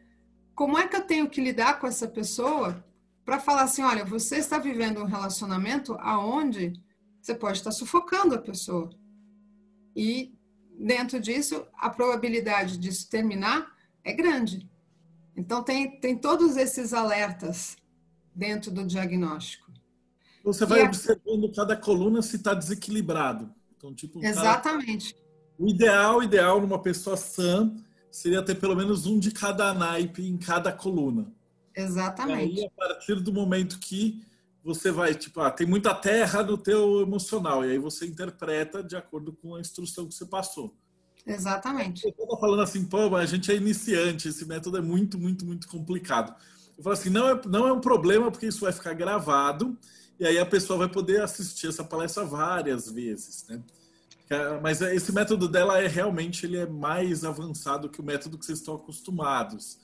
[0.55, 2.85] como é que eu tenho que lidar com essa pessoa
[3.25, 6.75] para falar assim, olha, você está vivendo um relacionamento aonde
[7.21, 8.91] você pode estar sufocando a pessoa.
[9.97, 10.35] E
[10.79, 13.73] dentro disso, a probabilidade disso terminar
[14.05, 14.69] é grande.
[15.37, 17.77] Então, tem, tem todos esses alertas
[18.35, 19.73] dentro do diagnóstico.
[20.45, 21.55] Você vai e observando a...
[21.55, 23.53] cada coluna se está desequilibrado.
[23.77, 25.15] Então, tipo, Exatamente.
[25.15, 25.25] Cara,
[25.59, 27.75] o ideal, ideal numa pessoa sã
[28.15, 31.33] seria ter pelo menos um de cada naipe em cada coluna.
[31.75, 32.55] Exatamente.
[32.55, 34.23] E aí, a partir do momento que
[34.63, 38.95] você vai, tipo, ah, tem muita terra no teu emocional, e aí você interpreta de
[38.95, 40.77] acordo com a instrução que você passou.
[41.27, 42.05] Exatamente.
[42.05, 45.45] Eu estava falando assim, pô, mas a gente é iniciante, esse método é muito, muito,
[45.45, 46.33] muito complicado.
[46.79, 49.77] Eu falo assim, não é, não é um problema, porque isso vai ficar gravado,
[50.21, 53.61] e aí a pessoa vai poder assistir essa palestra várias vezes, né?
[54.63, 58.59] Mas esse método dela é realmente ele é mais avançado que o método que vocês
[58.59, 59.79] estão acostumados.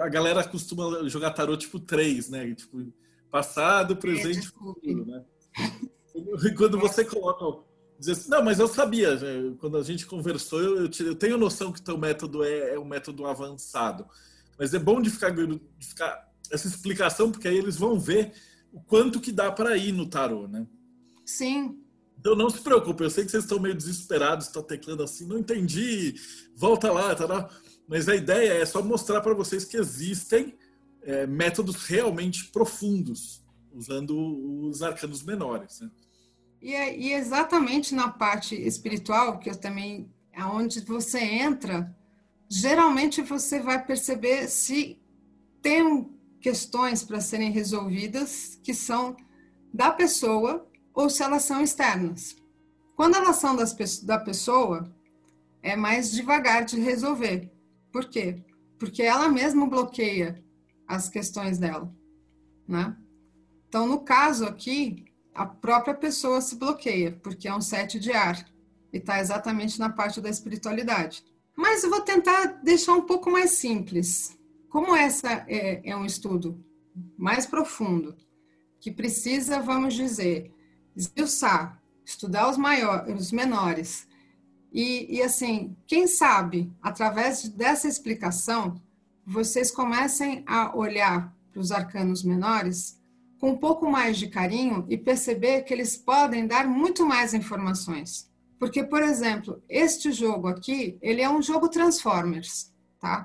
[0.00, 2.54] A galera costuma jogar tarô tipo três, né?
[2.54, 2.92] Tipo,
[3.30, 5.24] Passado, presente e futuro, né?
[6.56, 7.64] Quando você coloca.
[7.98, 9.54] Diz assim, não, mas eu sabia, né?
[9.60, 13.26] quando a gente conversou, eu, eu tenho noção que teu método é, é, um método
[13.26, 14.06] avançado.
[14.58, 18.32] Mas é bom de ficar, de ficar essa explicação, porque aí eles vão ver
[18.72, 20.66] o quanto que dá para ir no tarô, né?
[21.26, 21.79] Sim.
[22.20, 25.38] Então não se preocupe, eu sei que vocês estão meio desesperados, estão teclando assim, não
[25.38, 26.14] entendi,
[26.54, 27.48] volta lá, tá?
[27.88, 30.54] Mas a ideia é só mostrar para vocês que existem
[31.02, 33.42] é, métodos realmente profundos,
[33.72, 34.14] usando
[34.68, 35.80] os arcanos menores.
[35.80, 35.90] Né?
[36.60, 41.96] E, é, e exatamente na parte espiritual, que eu também, aonde você entra,
[42.50, 45.00] geralmente você vai perceber se
[45.62, 46.06] tem
[46.38, 49.16] questões para serem resolvidas que são
[49.72, 52.36] da pessoa ou se elas são externas.
[52.96, 54.94] Quando elas são das, da pessoa,
[55.62, 57.50] é mais devagar de resolver.
[57.92, 58.42] Por quê?
[58.78, 60.42] Porque ela mesma bloqueia
[60.86, 61.92] as questões dela,
[62.66, 62.96] né?
[63.68, 68.44] Então, no caso aqui, a própria pessoa se bloqueia, porque é um sete de ar
[68.92, 71.24] e está exatamente na parte da espiritualidade.
[71.56, 74.36] Mas eu vou tentar deixar um pouco mais simples.
[74.68, 76.62] Como essa é, é um estudo
[77.16, 78.16] mais profundo,
[78.80, 80.52] que precisa, vamos dizer,
[81.00, 84.08] esmiuçar, estudar os maiores, os menores,
[84.72, 88.80] e, e assim, quem sabe, através dessa explicação,
[89.26, 93.00] vocês comecem a olhar para os arcanos menores
[93.38, 98.30] com um pouco mais de carinho e perceber que eles podem dar muito mais informações.
[98.58, 103.24] Porque, por exemplo, este jogo aqui, ele é um jogo Transformers, tá?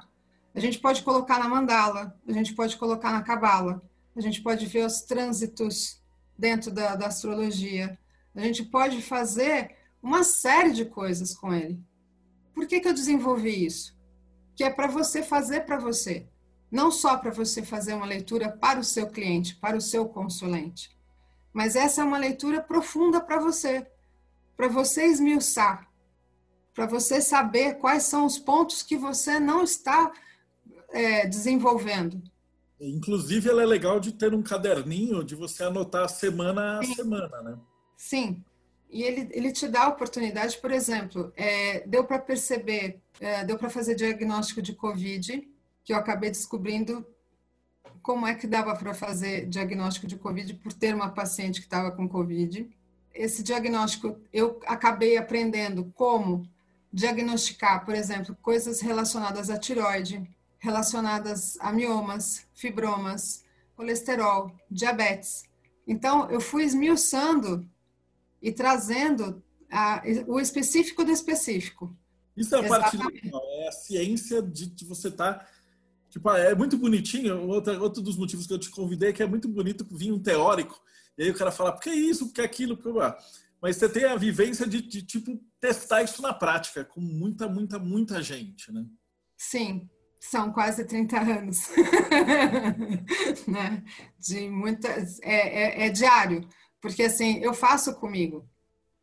[0.53, 3.84] A gente pode colocar na mandala, a gente pode colocar na cabala,
[4.15, 6.01] a gente pode ver os trânsitos
[6.38, 7.98] dentro da, da astrologia,
[8.36, 11.80] a gente pode fazer uma série de coisas com ele.
[12.54, 13.96] Por que, que eu desenvolvi isso?
[14.56, 16.26] que é para você fazer para você,
[16.72, 20.98] não só para você fazer uma leitura para o seu cliente, para o seu consulente,
[21.54, 23.86] mas essa é uma leitura profunda para você,
[24.56, 25.90] para você esmiuçar,
[26.74, 30.12] para você saber quais são os pontos que você não está
[30.90, 32.22] é, desenvolvendo.
[32.80, 36.93] Inclusive, ela é legal de ter um caderninho de você anotar semana a Sim.
[36.93, 37.57] semana, né?
[37.95, 38.43] Sim.
[38.89, 43.57] E ele, ele te dá a oportunidade, por exemplo, é, deu para perceber é, deu
[43.57, 45.47] para fazer diagnóstico de Covid,
[45.84, 47.05] que eu acabei descobrindo
[48.01, 51.91] como é que dava para fazer diagnóstico de Covid por ter uma paciente que estava
[51.91, 52.69] com Covid.
[53.13, 56.47] Esse diagnóstico eu acabei aprendendo como
[56.91, 60.30] diagnosticar, por exemplo, coisas relacionadas à tiroide,
[60.66, 63.43] relacionadas a miomas, fibromas,
[63.76, 65.43] colesterol, diabetes.
[65.88, 67.70] Então, eu fui esmiuçando
[68.41, 71.95] e trazendo a, o específico do específico.
[72.36, 75.36] Isso é a parte legal, é a ciência de, de você estar.
[75.36, 75.47] Tá,
[76.09, 77.47] tipo, é muito bonitinho.
[77.47, 80.20] Outro, outro dos motivos que eu te convidei é que é muito bonito vir um
[80.20, 80.82] teórico,
[81.18, 83.18] e aí o cara fala, por que isso, por que aquilo, por que...
[83.61, 87.80] Mas você tem a vivência de, de, tipo, testar isso na prática, com muita, muita,
[87.80, 88.86] muita gente, né?
[89.38, 89.89] Sim,
[90.26, 91.69] são quase 30 anos.
[93.47, 93.84] né?
[94.19, 95.19] De muitas.
[95.21, 96.47] É, é, é diário.
[96.82, 98.47] Porque assim, eu faço comigo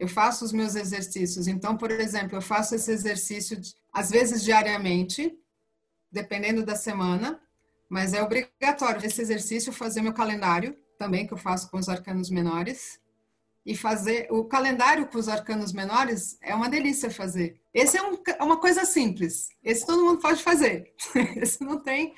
[0.02, 1.46] eu faço os meus exercícios.
[1.46, 3.60] Então, por exemplo, eu faço esse exercício
[3.92, 5.32] às vezes diariamente,
[6.10, 7.40] dependendo da semana,
[7.88, 12.30] mas é obrigatório esse exercício fazer meu calendário também que eu faço com os arcanos
[12.30, 12.98] menores
[13.64, 17.60] e fazer o calendário com os arcanos menores é uma delícia fazer.
[17.72, 19.48] Esse é um, uma coisa simples.
[19.62, 20.92] Esse todo mundo pode fazer.
[21.36, 22.14] esse não tem.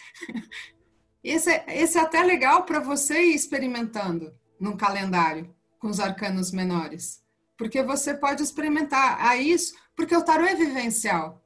[1.23, 6.51] Esse é, esse é até legal para você ir experimentando num calendário com os arcanos
[6.51, 7.25] menores
[7.57, 11.43] porque você pode experimentar a isso, porque o tarô é vivencial.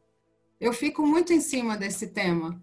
[0.61, 2.63] Eu fico muito em cima desse tema,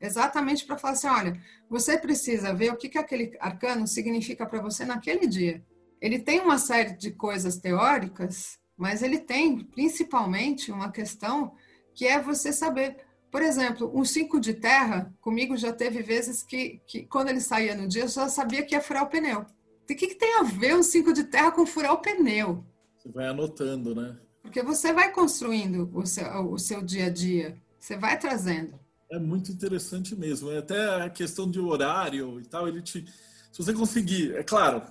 [0.00, 4.62] exatamente para falar assim, olha, você precisa ver o que, que aquele arcano significa para
[4.62, 5.64] você naquele dia.
[6.00, 11.52] Ele tem uma série de coisas teóricas, mas ele tem principalmente uma questão
[11.94, 12.96] que é você saber.
[13.30, 17.74] Por exemplo, um cinco de terra, comigo já teve vezes que, que quando ele saía
[17.74, 19.40] no dia, eu já sabia que ia furar o pneu.
[19.40, 22.64] O que, que tem a ver um cinco de terra com furar o pneu?
[22.96, 24.16] Você vai anotando, né?
[24.42, 27.56] Porque você vai construindo o seu, o seu dia a dia.
[27.78, 28.78] Você vai trazendo.
[29.10, 30.50] É muito interessante mesmo.
[30.50, 33.04] É até a questão de horário e tal, ele te.
[33.52, 34.82] Se você conseguir, é claro,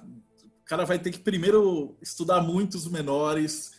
[0.68, 3.72] cara vai ter que primeiro estudar muitos menores,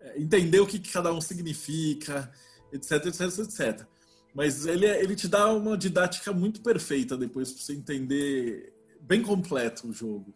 [0.00, 2.30] é, entender o que cada um significa,
[2.72, 3.86] etc, etc, etc.
[4.34, 9.22] Mas ele, é, ele te dá uma didática muito perfeita depois para você entender bem
[9.22, 10.34] completo o jogo.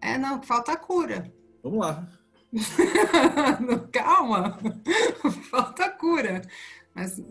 [0.00, 1.32] É, não, falta cura.
[1.62, 2.08] Vamos lá.
[3.92, 4.58] Calma,
[5.50, 6.42] falta cura.
[6.94, 7.22] Mas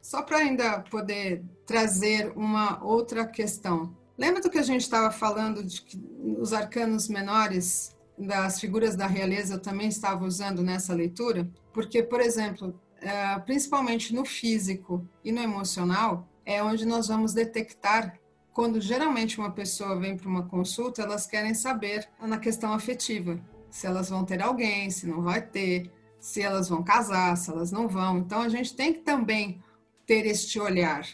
[0.00, 3.96] só para ainda poder trazer uma outra questão.
[4.18, 5.96] Lembra do que a gente estava falando de que
[6.40, 11.48] os arcanos menores das figuras da realeza eu também estava usando nessa leitura?
[11.72, 18.18] Porque, por exemplo, é, principalmente no físico e no emocional, é onde nós vamos detectar
[18.52, 23.38] quando geralmente uma pessoa vem para uma consulta, elas querem saber na questão afetiva,
[23.70, 27.70] se elas vão ter alguém, se não vai ter, se elas vão casar, se elas
[27.70, 28.18] não vão.
[28.18, 29.62] Então a gente tem que também
[30.04, 31.06] ter este olhar,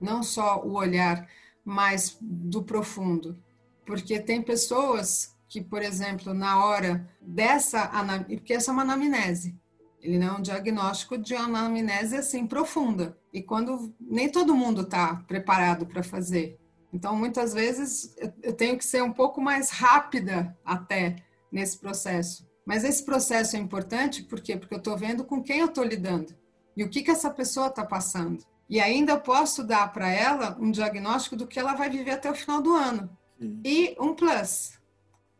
[0.00, 1.28] não só o olhar
[1.68, 3.38] mais do profundo,
[3.86, 7.90] porque tem pessoas que, por exemplo, na hora dessa
[8.28, 9.58] porque essa é uma anamnese,
[10.00, 13.18] ele não é um diagnóstico de uma anamnese assim profunda.
[13.32, 16.58] E quando nem todo mundo está preparado para fazer.
[16.92, 21.16] Então, muitas vezes, eu tenho que ser um pouco mais rápida até
[21.52, 22.48] nesse processo.
[22.64, 24.56] Mas esse processo é importante por quê?
[24.56, 26.34] Porque eu estou vendo com quem eu estou lidando
[26.76, 28.44] e o que, que essa pessoa está passando.
[28.68, 32.34] E ainda posso dar para ela um diagnóstico do que ela vai viver até o
[32.34, 33.08] final do ano.
[33.38, 33.60] Sim.
[33.64, 34.78] E um plus,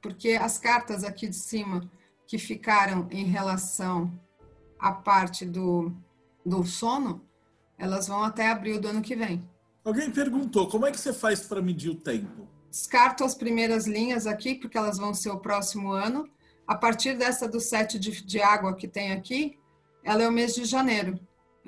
[0.00, 1.90] porque as cartas aqui de cima
[2.26, 4.12] que ficaram em relação
[4.78, 5.92] à parte do,
[6.44, 7.22] do sono,
[7.76, 9.42] elas vão até abril do ano que vem.
[9.84, 12.46] Alguém perguntou, como é que você faz para medir o tempo?
[12.70, 16.28] Descarto as primeiras linhas aqui, porque elas vão ser o próximo ano.
[16.66, 19.58] A partir dessa do sete de, de água que tem aqui,
[20.04, 21.18] ela é o mês de janeiro.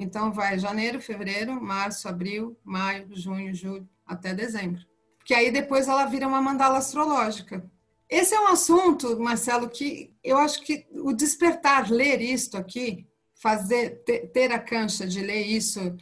[0.01, 4.80] Então, vai janeiro, fevereiro, março, abril, maio, junho, julho, até dezembro.
[5.26, 7.62] Que aí depois ela vira uma mandala astrológica.
[8.09, 14.03] Esse é um assunto, Marcelo, que eu acho que o despertar, ler isto aqui, fazer,
[14.32, 15.94] ter a cancha de ler isso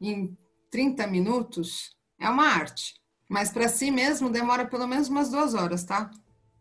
[0.00, 0.36] em
[0.68, 2.94] 30 minutos, é uma arte.
[3.28, 6.10] Mas para si mesmo demora pelo menos umas duas horas, tá?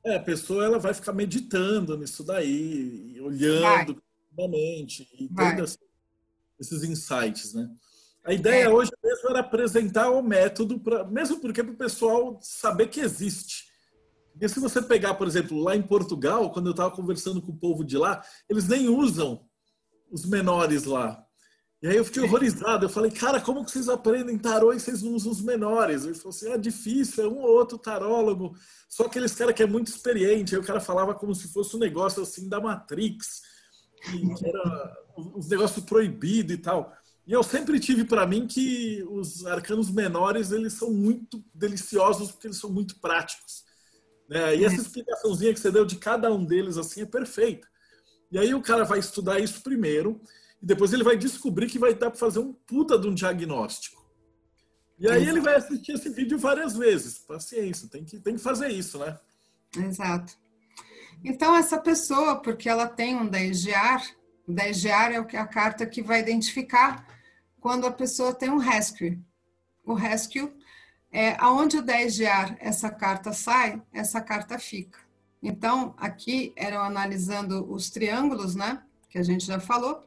[0.05, 3.99] É, a pessoa ela vai ficar meditando nisso daí, olhando
[4.37, 5.63] novamente, e tendo
[6.63, 7.69] esses insights, né?
[8.25, 8.69] A ideia é.
[8.69, 13.65] hoje mesmo era apresentar o método, pra, mesmo porque para o pessoal saber que existe.
[14.31, 17.57] Porque se você pegar, por exemplo, lá em Portugal, quando eu estava conversando com o
[17.57, 19.45] povo de lá, eles nem usam
[20.09, 21.23] os menores lá.
[21.81, 22.85] E aí eu fiquei horrorizado.
[22.85, 26.05] Eu falei, cara, como que vocês aprendem tarô e vocês não usam os menores?
[26.05, 28.55] Ele falou assim, é difícil, é um ou outro tarólogo.
[28.87, 30.55] Só aqueles cara que é muito experiente.
[30.55, 33.41] Aí o cara falava como se fosse um negócio assim da Matrix
[34.43, 36.93] era os negócios proibidos e tal.
[37.25, 42.47] E eu sempre tive para mim que os arcanos menores eles são muito deliciosos porque
[42.47, 43.63] eles são muito práticos.
[44.27, 44.57] Né?
[44.57, 47.67] E essa explicaçãozinha que você deu de cada um deles assim é perfeita.
[48.31, 50.19] E aí o cara vai estudar isso primeiro
[50.61, 54.03] e depois ele vai descobrir que vai dar para fazer um puta de um diagnóstico.
[54.99, 57.19] E aí ele vai assistir esse vídeo várias vezes.
[57.19, 59.17] Paciência, tem que, tem que fazer isso, né?
[59.77, 60.33] Exato.
[61.23, 64.03] Então, essa pessoa, porque ela tem um 10 de ar,
[64.45, 67.07] o 10 de ar é a carta que vai identificar
[67.61, 69.17] quando a pessoa tem um rescue.
[69.85, 70.53] O rescue
[71.09, 74.99] é aonde o 10 de ar, essa carta sai, essa carta fica.
[75.41, 78.83] Então, aqui eram analisando os triângulos, né?
[79.09, 80.05] Que a gente já falou.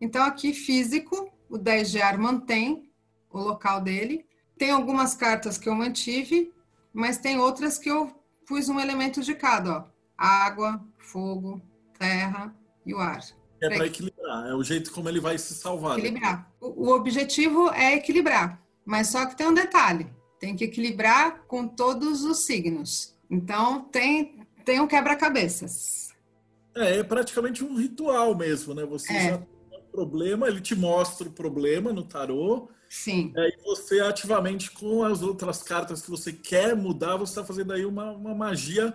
[0.00, 2.88] Então, aqui físico, o 10 de ar mantém
[3.30, 4.24] o local dele.
[4.56, 6.52] Tem algumas cartas que eu mantive,
[6.92, 8.14] mas tem outras que eu
[8.46, 9.91] pus um elemento de cada, ó
[10.22, 11.60] água, fogo,
[11.98, 12.54] terra
[12.86, 13.20] e o ar.
[13.60, 15.96] É para equilibrar, é o jeito como ele vai se salvar.
[15.96, 16.04] Né?
[16.04, 16.52] Equilibrar.
[16.60, 20.08] O, o objetivo é equilibrar, mas só que tem um detalhe:
[20.38, 23.16] tem que equilibrar com todos os signos.
[23.30, 26.10] Então tem, tem um quebra-cabeças.
[26.74, 28.84] É, é praticamente um ritual mesmo, né?
[28.84, 29.30] Você é.
[29.30, 32.68] já tem um problema, ele te mostra o problema no tarô.
[32.88, 33.32] Sim.
[33.36, 37.72] É, e você ativamente, com as outras cartas que você quer mudar, você está fazendo
[37.72, 38.94] aí uma, uma magia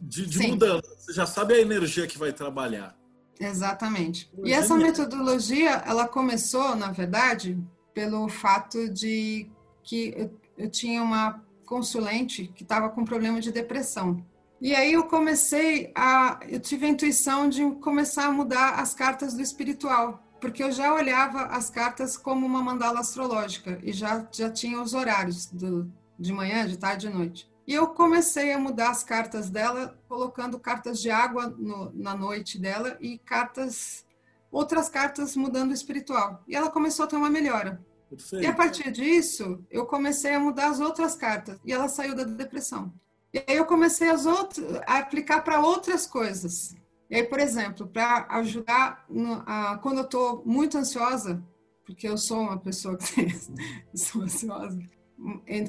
[0.00, 0.86] de, de mudança.
[0.98, 2.96] Você já sabe a energia que vai trabalhar.
[3.38, 4.30] Exatamente.
[4.44, 7.58] E essa metodologia, ela começou, na verdade,
[7.92, 9.50] pelo fato de
[9.82, 14.24] que eu, eu tinha uma consulente que estava com problema de depressão.
[14.60, 19.34] E aí eu comecei a, eu tive a intuição de começar a mudar as cartas
[19.34, 24.50] do espiritual, porque eu já olhava as cartas como uma mandala astrológica e já já
[24.50, 27.53] tinha os horários do, de manhã, de tarde e de noite.
[27.66, 32.58] E eu comecei a mudar as cartas dela, colocando cartas de água no, na noite
[32.58, 34.04] dela e cartas
[34.50, 36.42] outras cartas mudando o espiritual.
[36.46, 37.84] E ela começou a ter uma melhora.
[38.08, 38.44] Perfeito.
[38.44, 42.22] E a partir disso, eu comecei a mudar as outras cartas e ela saiu da
[42.22, 42.92] depressão.
[43.32, 46.76] E aí eu comecei as outras, a aplicar para outras coisas.
[47.10, 51.42] E aí, por exemplo, para ajudar no, a, quando eu estou muito ansiosa,
[51.84, 53.28] porque eu sou uma pessoa que
[53.96, 54.78] sou ansiosa,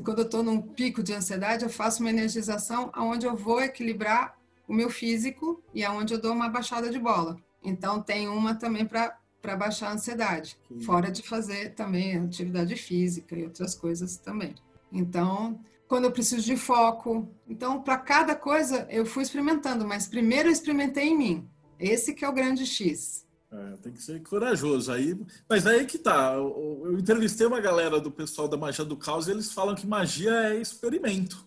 [0.04, 4.38] quando eu estou num pico de ansiedade, eu faço uma energização onde eu vou equilibrar
[4.68, 7.38] o meu físico e aonde eu dou uma baixada de bola.
[7.64, 10.82] Então tem uma também para para baixar a ansiedade, Sim.
[10.82, 14.56] fora de fazer também atividade física e outras coisas também.
[14.92, 20.50] Então, quando eu preciso de foco, então para cada coisa eu fui experimentando, mas primeiro
[20.50, 21.48] eu experimentei em mim.
[21.80, 23.25] Esse que é o grande X.
[23.52, 25.18] É, tem que ser corajoso aí.
[25.48, 26.34] Mas aí que tá.
[26.34, 29.88] Eu, eu, entrevistei uma galera do pessoal da Magia do Caos e eles falam que
[29.88, 31.46] magia é experimento.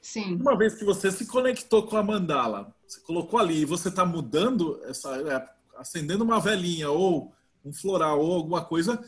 [0.00, 0.36] Sim.
[0.36, 4.04] Uma vez que você se conectou com a mandala, você colocou ali e você está
[4.04, 7.32] mudando essa, é, acendendo uma velhinha ou
[7.64, 9.00] um floral ou alguma coisa,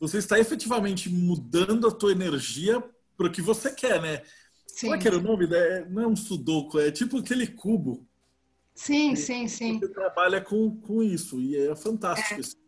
[0.00, 2.82] você está efetivamente mudando a tua energia
[3.16, 4.22] para o que você quer, né?
[4.66, 4.88] Sim.
[4.88, 5.46] Qual é que era o nome?
[5.90, 8.04] Não é um sudoku, é tipo aquele cubo.
[8.74, 9.78] Sim, sim, sim.
[9.78, 12.40] Você trabalha com, com isso e é fantástico.
[12.40, 12.62] É.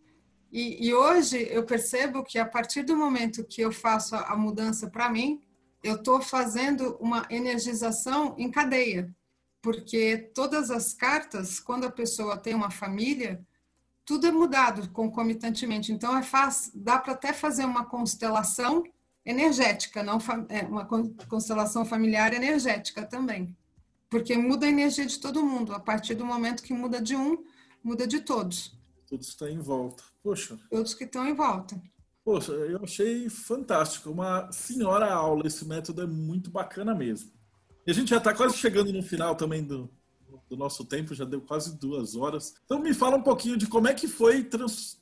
[0.53, 4.89] E, e, hoje eu percebo que a partir do momento que eu faço a mudança
[4.89, 5.41] para mim,
[5.83, 9.13] eu estou fazendo uma energização em cadeia,
[9.61, 13.45] porque todas as cartas, quando a pessoa tem uma família,
[14.05, 15.93] tudo é mudado concomitantemente.
[15.93, 18.85] Então é fácil, dá para até fazer uma constelação
[19.25, 20.19] energética, não
[20.51, 20.87] é uma
[21.29, 23.57] constelação familiar energética também,
[24.15, 25.73] porque muda a energia de todo mundo.
[25.73, 27.45] A partir do momento que muda de um,
[27.83, 28.73] muda de todos.
[29.09, 30.05] Todos estão em volta.
[30.23, 30.57] Poxa.
[30.71, 31.83] Todos que estão em volta.
[32.25, 34.13] Poxa, eu achei fantástico.
[34.13, 35.45] Uma senhora aula.
[35.45, 37.33] Esse método é muito bacana mesmo.
[37.85, 39.91] E a gente já está quase chegando no final também do,
[40.49, 42.55] do nosso tempo, já deu quase duas horas.
[42.65, 44.49] Então me fala um pouquinho de como é que foi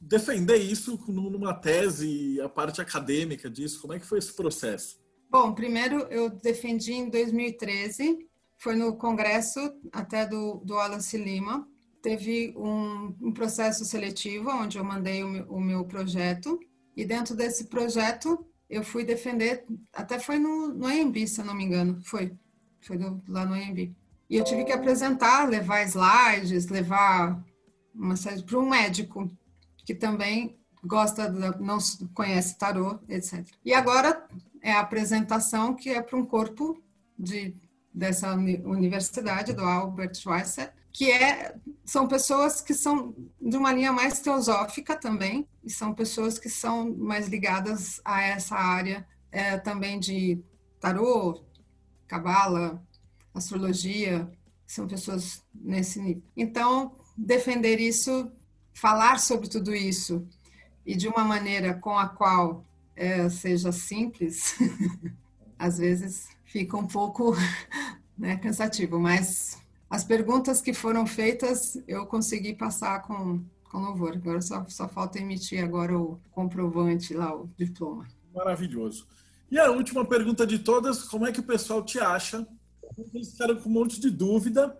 [0.00, 4.98] defender isso numa tese, a parte acadêmica disso, como é que foi esse processo?
[5.30, 8.31] Bom, primeiro eu defendi em 2013,
[8.62, 9.58] foi no congresso
[9.92, 11.66] até do, do Wallace Lima,
[12.00, 16.60] teve um, um processo seletivo onde eu mandei o meu, o meu projeto
[16.96, 21.54] e dentro desse projeto, eu fui defender, até foi no, no AMB, se eu não
[21.54, 22.36] me engano, foi,
[22.80, 23.96] foi do, lá no AMB.
[24.30, 27.42] E eu tive que apresentar, levar slides, levar
[27.92, 29.28] uma série para um médico
[29.84, 31.78] que também gosta, não
[32.14, 33.44] conhece tarô, etc.
[33.64, 34.24] E agora
[34.62, 36.80] é a apresentação que é para um corpo
[37.18, 37.56] de,
[37.92, 44.20] dessa universidade, do Albert Schweitzer, que é, são pessoas que são de uma linha mais
[44.20, 50.42] teosófica também, e são pessoas que são mais ligadas a essa área é, também de
[50.78, 51.42] tarô,
[52.06, 52.82] cabala,
[53.34, 54.30] astrologia,
[54.66, 56.22] são pessoas nesse nível.
[56.36, 58.30] Então, defender isso,
[58.74, 60.26] falar sobre tudo isso,
[60.84, 62.64] e de uma maneira com a qual
[62.94, 64.56] é, seja simples,
[65.58, 67.34] às vezes fica um pouco
[68.16, 74.12] né, cansativo, mas as perguntas que foram feitas eu consegui passar com, com louvor.
[74.12, 78.06] Agora só, só falta emitir agora o comprovante lá, o diploma.
[78.34, 79.06] Maravilhoso.
[79.50, 82.46] E a última pergunta de todas, como é que o pessoal te acha?
[83.14, 84.76] Eles ficaram com um monte de dúvida.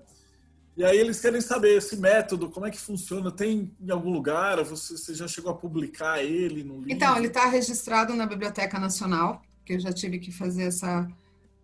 [0.75, 3.31] E aí eles querem saber esse método, como é que funciona?
[3.31, 4.63] Tem em algum lugar?
[4.65, 6.91] Você, você já chegou a publicar ele no livro?
[6.91, 11.07] Então, ele está registrado na Biblioteca Nacional, que eu já tive que fazer essa,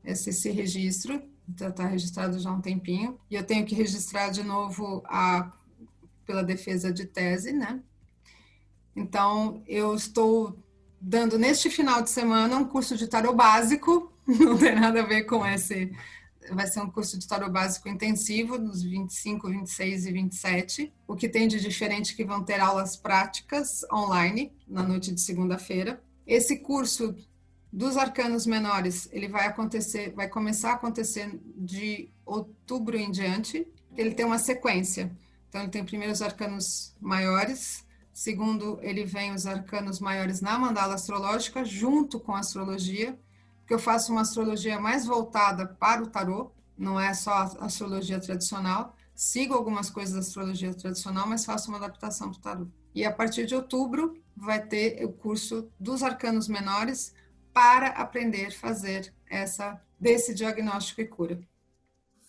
[0.04, 4.28] esse, esse registro está tá registrado já há um tempinho, e eu tenho que registrar
[4.30, 5.52] de novo a,
[6.26, 7.80] pela defesa de tese, né?
[8.94, 10.58] Então, eu estou
[11.00, 15.24] dando neste final de semana um curso de tarot básico, não tem nada a ver
[15.24, 15.92] com esse.
[16.50, 20.94] Vai ser um curso de tarot básico intensivo, nos 25, 26 e 27.
[21.06, 25.20] O que tem de diferente é que vão ter aulas práticas online na noite de
[25.20, 26.02] segunda-feira.
[26.26, 27.14] Esse curso
[27.72, 33.66] dos arcanos menores, ele vai acontecer, vai começar a acontecer de outubro em diante.
[33.96, 35.10] Ele tem uma sequência.
[35.48, 40.94] Então, ele tem primeiro os arcanos maiores, segundo, ele vem os arcanos maiores na mandala
[40.94, 43.18] astrológica, junto com a astrologia,
[43.60, 48.18] porque eu faço uma astrologia mais voltada para o tarô, não é só a astrologia
[48.18, 48.96] tradicional.
[49.14, 52.66] Sigo algumas coisas da astrologia tradicional, mas faço uma adaptação para o tarô.
[52.94, 57.12] E a partir de outubro vai ter o curso dos arcanos menores,
[57.58, 61.40] para aprender a fazer essa desse diagnóstico e cura.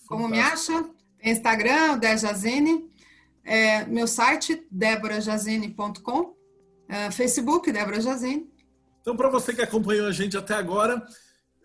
[0.08, 0.90] Como me acha?
[1.24, 2.90] Instagram, Dejazine,
[3.44, 6.36] é, meu site, deborajazine.com,
[6.88, 8.52] é, Facebook, Débora Jazine.
[9.02, 11.06] Então, para você que acompanhou a gente até agora,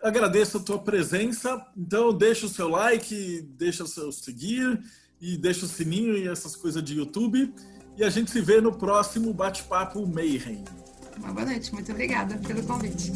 [0.03, 1.67] agradeço a tua presença.
[1.75, 4.79] Então, deixa o seu like, deixa o seu seguir
[5.19, 7.55] e deixa o sininho e essas coisas de YouTube.
[7.97, 10.63] E a gente se vê no próximo Bate-Papo Mayhem.
[11.17, 13.11] Uma boa noite, muito obrigada pelo convite.